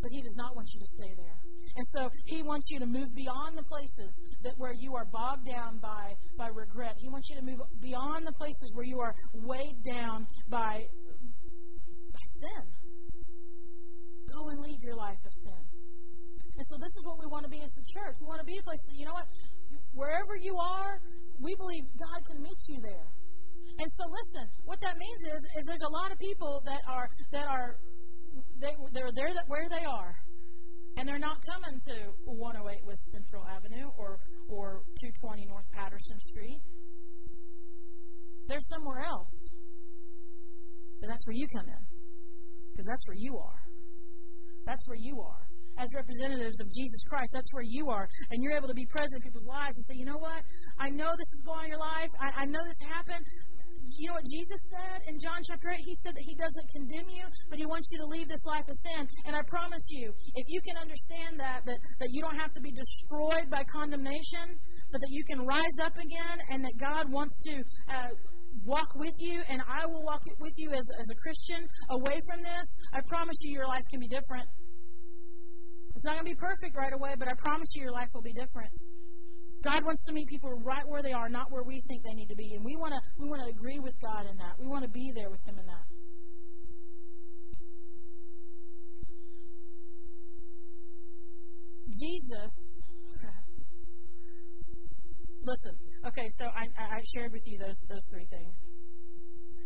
But 0.01 0.11
He 0.11 0.23
does 0.23 0.37
not 0.37 0.55
want 0.55 0.69
you 0.73 0.81
to 0.81 0.87
stay 0.87 1.13
there. 1.19 1.42
And 1.77 1.87
so 1.91 2.11
He 2.27 2.43
wants 2.43 2.69
you 2.71 2.79
to 2.81 2.87
move 2.87 3.09
beyond 3.15 3.57
the 3.57 3.65
places 3.65 4.13
that 4.43 4.55
where 4.59 4.73
you 4.73 4.95
are 4.95 5.07
bogged 5.07 5.47
down 5.47 5.79
by, 5.79 6.15
by 6.37 6.49
regret. 6.49 6.95
He 6.99 7.09
wants 7.09 7.29
you 7.31 7.37
to 7.37 7.43
move 7.43 7.61
beyond 7.81 8.27
the 8.27 8.33
places 8.33 8.73
where 8.75 8.85
you 8.85 9.01
are 9.01 9.15
weighed 9.33 9.83
down 9.95 10.27
by, 10.49 10.85
by 12.13 12.25
sin. 12.25 12.63
Go 14.33 14.49
and 14.49 14.61
leave 14.61 14.83
your 14.83 14.97
life 14.97 15.21
of 15.25 15.33
sin. 15.33 15.63
And 16.57 16.67
so 16.69 16.77
this 16.77 16.93
is 16.93 17.03
what 17.05 17.19
we 17.19 17.27
want 17.27 17.45
to 17.45 17.51
be 17.51 17.61
as 17.65 17.73
the 17.73 17.85
church. 17.97 18.17
We 18.21 18.29
want 18.29 18.41
to 18.41 18.49
be 18.49 18.59
a 18.59 18.63
place 18.63 18.81
that, 18.89 18.97
you 18.97 19.07
know 19.07 19.17
what? 19.17 19.29
Wherever 19.95 20.37
you 20.37 20.57
are, 20.57 21.01
we 21.41 21.55
believe 21.57 21.85
God 21.97 22.21
can 22.29 22.43
meet 22.43 22.61
you 22.69 22.81
there. 22.81 23.09
And 23.79 23.89
so 23.97 24.05
listen, 24.05 24.45
what 24.65 24.81
that 24.81 24.97
means 24.99 25.21
is 25.33 25.41
is 25.59 25.65
there's 25.67 25.87
a 25.87 25.93
lot 25.93 26.13
of 26.13 26.19
people 26.19 26.63
that 26.67 26.83
are 26.89 27.09
that 27.33 27.47
are 27.49 27.77
they 28.61 28.75
they're 28.93 29.13
there 29.15 29.33
that 29.33 29.49
where 29.49 29.69
they 29.69 29.85
are. 29.85 30.15
And 30.97 31.09
they're 31.09 31.19
not 31.19 31.39
coming 31.45 31.81
to 31.89 31.95
108 32.25 32.85
West 32.87 33.11
Central 33.11 33.45
Avenue 33.47 33.89
or 33.97 34.19
or 34.49 34.83
220 35.01 35.47
North 35.47 35.65
Patterson 35.73 36.21
Street. 36.21 36.61
They're 38.49 38.67
somewhere 38.69 39.01
else. 39.01 39.55
But 41.01 41.09
that's 41.09 41.27
where 41.27 41.35
you 41.35 41.49
come 41.57 41.67
in. 41.67 41.83
Because 42.73 42.87
that's 42.87 43.07
where 43.09 43.17
you 43.17 43.39
are. 43.39 43.61
That's 44.67 44.87
where 44.87 44.99
you 45.01 45.21
are. 45.21 45.43
As 45.79 45.89
representatives 45.97 46.61
of 46.61 46.69
Jesus 46.69 47.03
Christ, 47.09 47.33
that's 47.33 47.53
where 47.55 47.65
you 47.65 47.89
are. 47.89 48.07
And 48.31 48.45
you're 48.45 48.53
able 48.53 48.69
to 48.69 48.77
be 48.77 48.87
present 48.87 49.17
in 49.17 49.23
people's 49.23 49.49
lives 49.49 49.77
and 49.77 49.85
say, 49.89 49.97
you 49.97 50.05
know 50.05 50.21
what? 50.21 50.45
I 50.79 50.91
know 50.91 51.09
this 51.17 51.33
is 51.33 51.43
going 51.45 51.59
on 51.59 51.65
in 51.65 51.71
your 51.71 51.81
life. 51.81 52.13
I, 52.21 52.45
I 52.45 52.47
know 52.47 52.61
this 52.61 52.77
happened 52.93 53.25
you 53.99 54.09
know 54.09 54.15
what 54.15 54.29
Jesus 54.31 54.61
said 54.71 55.03
in 55.09 55.19
John 55.19 55.43
chapter 55.43 55.71
8? 55.71 55.81
He 55.83 55.95
said 55.95 56.15
that 56.15 56.25
He 56.25 56.35
doesn't 56.35 56.69
condemn 56.71 57.09
you, 57.11 57.25
but 57.51 57.59
He 57.59 57.67
wants 57.67 57.91
you 57.93 57.99
to 58.01 58.07
leave 58.07 58.29
this 58.29 58.45
life 58.47 58.67
of 58.69 58.77
sin. 58.77 59.07
And 59.27 59.35
I 59.35 59.43
promise 59.47 59.89
you, 59.91 60.13
if 60.35 60.47
you 60.49 60.61
can 60.63 60.77
understand 60.77 61.41
that, 61.41 61.67
that, 61.67 61.79
that 62.01 62.11
you 62.11 62.23
don't 62.23 62.39
have 62.39 62.53
to 62.55 62.61
be 62.61 62.73
destroyed 62.73 63.51
by 63.51 63.65
condemnation, 63.71 64.59
but 64.91 65.01
that 65.01 65.11
you 65.11 65.25
can 65.25 65.45
rise 65.47 65.79
up 65.83 65.97
again 65.99 66.37
and 66.51 66.65
that 66.65 66.75
God 66.79 67.11
wants 67.11 67.39
to 67.51 67.55
uh, 67.91 68.11
walk 68.65 68.95
with 68.95 69.15
you, 69.19 69.43
and 69.49 69.63
I 69.67 69.87
will 69.87 70.05
walk 70.05 70.23
with 70.39 70.55
you 70.57 70.71
as, 70.71 70.87
as 71.01 71.09
a 71.11 71.17
Christian 71.17 71.67
away 71.91 72.21
from 72.29 72.43
this, 72.43 72.69
I 72.93 73.01
promise 73.09 73.37
you 73.43 73.53
your 73.53 73.67
life 73.67 73.83
can 73.91 74.01
be 74.01 74.09
different. 74.09 74.47
It's 75.95 76.05
not 76.05 76.15
going 76.15 76.25
to 76.25 76.33
be 76.33 76.41
perfect 76.41 76.77
right 76.77 76.93
away, 76.93 77.15
but 77.19 77.29
I 77.29 77.35
promise 77.37 77.69
you 77.75 77.83
your 77.83 77.93
life 77.93 78.09
will 78.15 78.23
be 78.23 78.33
different. 78.33 78.71
God 79.63 79.85
wants 79.85 80.03
to 80.07 80.13
meet 80.13 80.27
people 80.27 80.51
right 80.65 80.83
where 80.89 81.03
they 81.03 81.13
are, 81.13 81.29
not 81.29 81.47
where 81.51 81.63
we 81.63 81.81
think 81.89 82.03
they 82.03 82.15
need 82.15 82.29
to 82.29 82.35
be. 82.35 82.55
And 82.55 82.65
we 82.65 82.75
want 82.77 82.95
to 82.95 83.01
we 83.19 83.29
want 83.29 83.43
to 83.43 83.49
agree 83.49 83.79
with 83.79 83.95
God 84.03 84.27
in 84.29 84.37
that. 84.37 84.59
We 84.59 84.67
want 84.67 84.83
to 84.83 84.91
be 84.91 85.13
there 85.15 85.31
with 85.31 85.41
him 85.47 85.57
in 85.59 85.67
that. 85.67 85.87
Jesus 91.93 92.83
Listen, 95.45 95.77
okay, 96.07 96.27
so 96.31 96.47
I, 96.47 96.65
I 96.79 97.03
shared 97.15 97.33
with 97.33 97.43
you 97.47 97.59
those 97.59 97.85
those 97.89 98.07
three 98.11 98.27
things. 98.31 98.65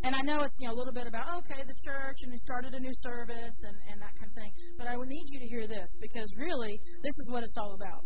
And 0.03 0.13
I 0.13 0.21
know 0.21 0.37
it's 0.45 0.59
you 0.59 0.67
know 0.67 0.75
a 0.75 0.77
little 0.77 0.93
bit 0.93 1.07
about 1.07 1.25
oh, 1.29 1.39
okay 1.39 1.63
the 1.65 1.73
church 1.81 2.17
and 2.21 2.31
we 2.31 2.37
started 2.37 2.75
a 2.75 2.79
new 2.79 2.93
service 3.01 3.57
and, 3.65 3.75
and 3.89 3.99
that 4.01 4.13
kind 4.19 4.29
of 4.29 4.35
thing. 4.37 4.53
But 4.77 4.85
I 4.87 4.95
would 4.95 5.09
need 5.09 5.25
you 5.29 5.39
to 5.39 5.47
hear 5.47 5.65
this 5.65 5.89
because 5.99 6.29
really 6.37 6.79
this 7.01 7.17
is 7.17 7.27
what 7.31 7.41
it's 7.41 7.57
all 7.57 7.73
about. 7.73 8.05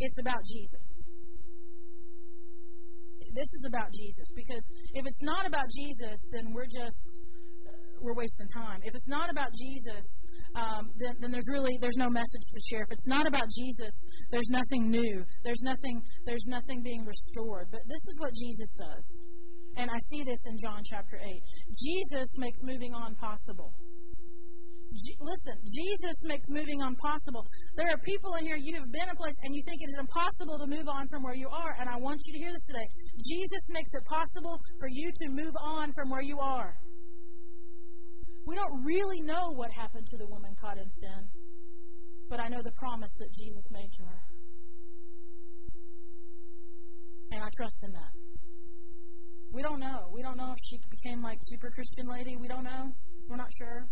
It's 0.00 0.18
about 0.18 0.42
Jesus. 0.44 1.04
This 3.34 3.50
is 3.50 3.66
about 3.66 3.90
Jesus 3.92 4.30
because 4.34 4.62
if 4.94 5.06
it's 5.06 5.22
not 5.22 5.46
about 5.46 5.66
Jesus, 5.74 6.18
then 6.30 6.54
we're 6.54 6.70
just 6.70 7.18
we're 8.00 8.14
wasting 8.14 8.46
time. 8.54 8.80
If 8.84 8.94
it's 8.94 9.08
not 9.08 9.30
about 9.30 9.48
Jesus, 9.56 10.22
um, 10.54 10.92
then, 11.00 11.16
then 11.20 11.30
there's 11.32 11.48
really 11.50 11.78
there's 11.80 11.96
no 11.96 12.10
message 12.10 12.46
to 12.52 12.60
share. 12.70 12.82
If 12.82 12.92
it's 12.92 13.06
not 13.06 13.26
about 13.26 13.48
Jesus, 13.50 14.04
there's 14.30 14.50
nothing 14.50 14.90
new. 14.90 15.24
There's 15.42 15.62
nothing 15.62 16.02
there's 16.26 16.46
nothing 16.46 16.82
being 16.82 17.04
restored. 17.06 17.68
But 17.72 17.82
this 17.88 18.04
is 18.06 18.16
what 18.20 18.30
Jesus 18.34 18.76
does, 18.78 19.06
and 19.76 19.90
I 19.90 19.98
see 20.12 20.22
this 20.22 20.46
in 20.46 20.56
John 20.62 20.82
chapter 20.84 21.18
eight. 21.18 21.42
Jesus 21.82 22.28
makes 22.38 22.60
moving 22.62 22.94
on 22.94 23.14
possible. 23.16 23.72
Listen, 24.94 25.58
Jesus 25.66 26.16
makes 26.24 26.46
moving 26.50 26.80
on 26.82 26.94
possible. 26.96 27.44
There 27.76 27.90
are 27.90 27.98
people 28.06 28.34
in 28.38 28.46
here, 28.46 28.56
you 28.56 28.78
have 28.78 28.90
been 28.92 29.02
in 29.02 29.10
a 29.10 29.18
place 29.18 29.34
and 29.42 29.54
you 29.54 29.62
think 29.66 29.82
it 29.82 29.90
is 29.90 29.98
impossible 29.98 30.58
to 30.58 30.66
move 30.70 30.86
on 30.88 31.08
from 31.08 31.22
where 31.22 31.34
you 31.34 31.48
are. 31.48 31.74
And 31.80 31.88
I 31.88 31.96
want 31.98 32.22
you 32.26 32.32
to 32.34 32.38
hear 32.38 32.52
this 32.52 32.66
today. 32.66 32.86
Jesus 33.18 33.64
makes 33.74 33.90
it 33.94 34.04
possible 34.06 34.58
for 34.78 34.88
you 34.88 35.10
to 35.10 35.26
move 35.30 35.54
on 35.60 35.92
from 35.92 36.10
where 36.10 36.22
you 36.22 36.38
are. 36.38 36.74
We 38.46 38.54
don't 38.54 38.84
really 38.84 39.20
know 39.22 39.50
what 39.56 39.72
happened 39.72 40.06
to 40.10 40.16
the 40.16 40.26
woman 40.26 40.54
caught 40.60 40.78
in 40.78 40.88
sin, 40.88 41.26
but 42.28 42.38
I 42.38 42.48
know 42.48 42.62
the 42.62 42.72
promise 42.78 43.16
that 43.18 43.32
Jesus 43.32 43.64
made 43.72 43.90
to 43.98 44.02
her. 44.04 44.20
And 47.32 47.42
I 47.42 47.48
trust 47.56 47.82
in 47.82 47.92
that. 47.92 48.12
We 49.50 49.62
don't 49.62 49.80
know. 49.80 50.10
We 50.12 50.22
don't 50.22 50.36
know 50.36 50.52
if 50.52 50.58
she 50.62 50.78
became 50.90 51.22
like 51.22 51.38
super 51.42 51.70
Christian 51.70 52.06
lady. 52.06 52.36
We 52.36 52.48
don't 52.48 52.64
know. 52.64 52.92
We're 53.28 53.36
not 53.36 53.50
sure. 53.56 53.88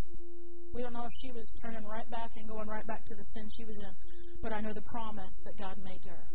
We 0.74 0.80
don't 0.80 0.92
know 0.92 1.04
if 1.04 1.12
she 1.20 1.30
was 1.32 1.52
turning 1.60 1.84
right 1.84 2.08
back 2.10 2.32
and 2.36 2.48
going 2.48 2.68
right 2.68 2.86
back 2.86 3.04
to 3.06 3.14
the 3.14 3.24
sin 3.24 3.48
she 3.52 3.64
was 3.64 3.78
in. 3.78 3.94
But 4.42 4.52
I 4.52 4.60
know 4.60 4.72
the 4.72 4.82
promise 4.82 5.42
that 5.44 5.56
God 5.58 5.76
made 5.84 6.00
to 6.02 6.10
her. 6.10 6.26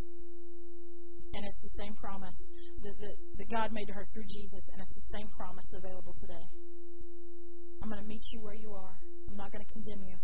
And 1.34 1.44
it's 1.44 1.60
the 1.60 1.74
same 1.84 1.94
promise 1.94 2.38
that, 2.82 2.96
that, 3.00 3.16
that 3.36 3.50
God 3.50 3.72
made 3.72 3.86
to 3.86 3.92
her 3.92 4.04
through 4.14 4.24
Jesus, 4.30 4.68
and 4.72 4.80
it's 4.80 4.94
the 4.94 5.18
same 5.18 5.28
promise 5.36 5.74
available 5.76 6.14
today. 6.16 6.46
I'm 7.82 7.88
going 7.88 8.02
to 8.02 8.08
meet 8.08 8.24
you 8.32 8.40
where 8.40 8.54
you 8.54 8.72
are. 8.72 8.94
I'm 9.28 9.36
not 9.36 9.52
going 9.52 9.64
to 9.64 9.72
condemn 9.72 10.02
you. 10.02 10.16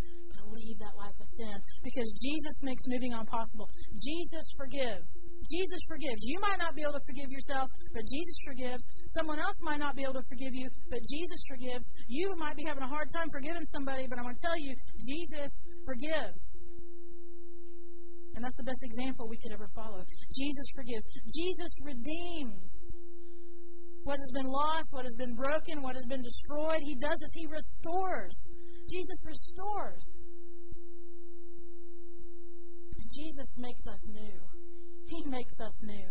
Leave 0.44 0.78
that 0.78 0.94
life 0.94 1.16
of 1.18 1.26
sin 1.26 1.56
because 1.82 2.12
Jesus 2.20 2.56
makes 2.62 2.84
moving 2.86 3.14
on 3.14 3.24
possible. 3.26 3.66
Jesus 3.96 4.44
forgives. 4.56 5.08
Jesus 5.40 5.80
forgives. 5.88 6.20
You 6.22 6.38
might 6.44 6.60
not 6.60 6.76
be 6.76 6.82
able 6.82 6.94
to 6.94 7.06
forgive 7.08 7.32
yourself, 7.32 7.66
but 7.96 8.04
Jesus 8.06 8.36
forgives. 8.44 8.84
Someone 9.18 9.40
else 9.40 9.56
might 9.64 9.80
not 9.80 9.96
be 9.96 10.04
able 10.04 10.20
to 10.20 10.26
forgive 10.28 10.54
you, 10.54 10.68
but 10.90 11.00
Jesus 11.00 11.40
forgives. 11.48 11.88
You 12.08 12.30
might 12.36 12.56
be 12.56 12.64
having 12.68 12.84
a 12.84 12.88
hard 12.88 13.08
time 13.16 13.32
forgiving 13.32 13.64
somebody, 13.72 14.06
but 14.06 14.18
I'm 14.18 14.24
going 14.28 14.36
to 14.36 14.46
tell 14.46 14.58
you, 14.58 14.76
Jesus 15.00 15.52
forgives. 15.88 16.70
And 18.36 18.44
that's 18.44 18.58
the 18.58 18.68
best 18.68 18.82
example 18.84 19.26
we 19.26 19.38
could 19.38 19.52
ever 19.52 19.68
follow. 19.74 20.04
Jesus 20.34 20.66
forgives. 20.74 21.06
Jesus 21.34 21.72
redeems 21.82 22.94
what 24.04 24.20
has 24.20 24.30
been 24.32 24.46
lost, 24.46 24.92
what 24.92 25.04
has 25.04 25.16
been 25.16 25.34
broken, 25.34 25.82
what 25.82 25.96
has 25.96 26.06
been 26.06 26.22
destroyed. 26.22 26.80
He 26.82 26.94
does 26.94 27.18
this. 27.20 27.32
He 27.34 27.46
restores. 27.46 28.52
Jesus 28.90 29.24
restores. 29.26 30.24
Jesus 33.10 33.58
makes 33.58 33.86
us 33.86 34.08
new. 34.08 34.40
He 35.06 35.22
makes 35.26 35.60
us 35.60 35.82
new. 35.84 36.08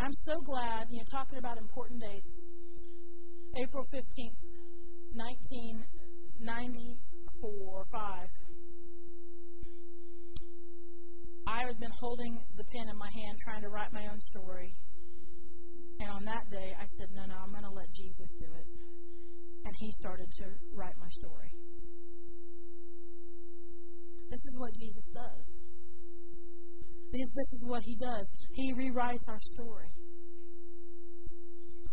I'm 0.00 0.12
so 0.12 0.40
glad, 0.40 0.88
you 0.90 0.98
know, 0.98 1.04
talking 1.10 1.38
about 1.38 1.58
important 1.58 2.02
dates. 2.02 2.50
April 3.56 3.84
15th, 3.94 4.42
1994 5.14 7.84
5. 7.92 8.28
I 11.46 11.66
had 11.66 11.78
been 11.78 11.92
holding 12.00 12.42
the 12.56 12.64
pen 12.64 12.88
in 12.88 12.96
my 12.98 13.10
hand 13.14 13.38
trying 13.44 13.62
to 13.62 13.68
write 13.68 13.92
my 13.92 14.08
own 14.10 14.20
story. 14.20 14.74
And 16.00 16.10
on 16.10 16.24
that 16.24 16.50
day, 16.50 16.74
I 16.74 16.86
said, 16.86 17.08
No, 17.14 17.24
no, 17.26 17.34
I'm 17.42 17.50
going 17.50 17.64
to 17.64 17.74
let 17.74 17.90
Jesus 17.92 18.34
do 18.38 18.46
it. 18.46 18.66
And 19.64 19.72
he 19.78 19.90
started 19.92 20.28
to 20.42 20.46
write 20.74 20.94
my 20.98 21.08
story. 21.10 21.50
This 24.30 24.40
is 24.44 24.58
what 24.58 24.72
Jesus 24.74 25.06
does. 25.14 25.46
This, 27.12 27.28
this 27.30 27.50
is 27.54 27.64
what 27.66 27.82
he 27.84 27.96
does. 27.96 28.26
He 28.54 28.74
rewrites 28.74 29.28
our 29.28 29.38
story. 29.38 29.90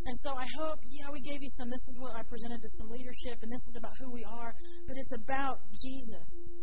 And 0.05 0.17
so 0.21 0.33
I 0.33 0.45
hope, 0.57 0.79
you 0.89 1.05
know, 1.05 1.11
we 1.13 1.21
gave 1.21 1.43
you 1.43 1.49
some, 1.49 1.69
this 1.69 1.87
is 1.87 1.97
what 1.99 2.15
I 2.17 2.23
presented 2.23 2.61
to 2.61 2.69
some 2.81 2.89
leadership, 2.89 3.37
and 3.41 3.51
this 3.51 3.67
is 3.69 3.75
about 3.77 3.93
who 4.01 4.09
we 4.09 4.25
are, 4.25 4.51
but 4.87 4.97
it's 4.97 5.13
about 5.13 5.61
Jesus. 5.77 6.57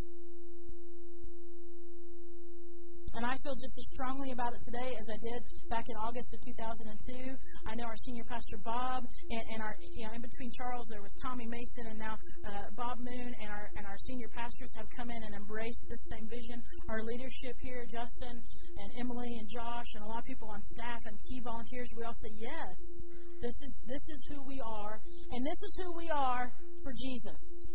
And 3.15 3.25
I 3.25 3.37
feel 3.43 3.55
just 3.55 3.79
as 3.79 3.89
strongly 3.89 4.33
about 4.33 4.53
it 4.55 4.61
today 4.63 4.97
as 4.99 5.09
I 5.09 5.17
did 5.17 5.43
back 5.71 5.87
in 5.89 5.97
August 5.97 6.35
of 6.35 6.41
2002. 6.45 7.37
I 7.67 7.75
know 7.75 7.85
our 7.85 7.97
senior 7.97 8.25
pastor 8.25 8.59
Bob, 8.59 9.05
and, 9.31 9.43
and 9.53 9.63
our 9.63 9.77
you 9.81 10.07
know 10.07 10.13
in 10.15 10.21
between 10.21 10.51
Charles 10.53 10.89
there 10.89 11.03
was 11.03 11.15
Tommy 11.23 11.47
Mason, 11.47 11.87
and 11.89 11.99
now 11.99 12.17
uh, 12.47 12.71
Bob 12.77 12.99
Moon, 12.99 13.35
and 13.41 13.49
our 13.51 13.71
and 13.77 13.87
our 13.87 13.99
senior 13.99 14.29
pastors 14.29 14.73
have 14.77 14.87
come 14.97 15.11
in 15.11 15.23
and 15.23 15.35
embraced 15.35 15.87
this 15.89 16.09
same 16.11 16.29
vision. 16.29 16.63
Our 16.89 17.03
leadership 17.03 17.57
here, 17.61 17.87
Justin 17.89 18.43
and 18.79 18.93
Emily 18.99 19.37
and 19.39 19.49
Josh, 19.49 19.95
and 19.95 20.05
a 20.05 20.07
lot 20.07 20.21
of 20.21 20.25
people 20.25 20.49
on 20.49 20.63
staff 20.63 21.03
and 21.07 21.19
key 21.29 21.41
volunteers, 21.43 21.91
we 21.97 22.05
all 22.05 22.15
say 22.15 22.31
yes. 22.37 23.03
This 23.41 23.63
is 23.63 23.83
this 23.87 24.09
is 24.11 24.27
who 24.31 24.43
we 24.47 24.61
are, 24.61 25.01
and 25.33 25.47
this 25.47 25.63
is 25.63 25.81
who 25.83 25.97
we 25.97 26.11
are 26.11 26.53
for 26.83 26.93
Jesus, 26.93 27.69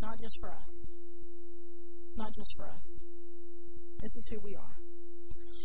not 0.00 0.18
just 0.20 0.36
for 0.40 0.50
us, 0.50 0.86
not 2.16 2.32
just 2.34 2.54
for 2.56 2.70
us. 2.70 3.00
This 4.06 4.22
is 4.22 4.28
who 4.30 4.38
we 4.38 4.54
are. 4.54 4.76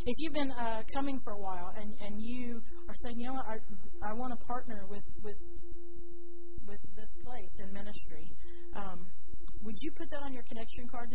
If 0.09 0.15
you've 0.17 0.33
been 0.33 0.49
uh, 0.49 0.81
coming 0.95 1.21
for 1.23 1.33
a 1.33 1.37
while 1.37 1.71
and, 1.77 1.93
and 2.01 2.17
you 2.17 2.59
are 2.89 2.95
saying, 3.05 3.19
you 3.19 3.27
know 3.27 3.33
what, 3.37 3.45
I, 3.45 3.61
I 4.01 4.13
want 4.13 4.33
to 4.33 4.45
partner 4.47 4.87
with, 4.89 5.05
with, 5.21 5.37
with 6.65 6.81
this 6.97 7.13
place 7.23 7.53
in 7.61 7.71
ministry, 7.71 8.25
um, 8.75 9.05
would 9.61 9.75
you 9.81 9.91
put 9.91 10.09
that 10.09 10.23
on 10.23 10.33
your 10.33 10.41
connection 10.49 10.87
card? 10.89 11.09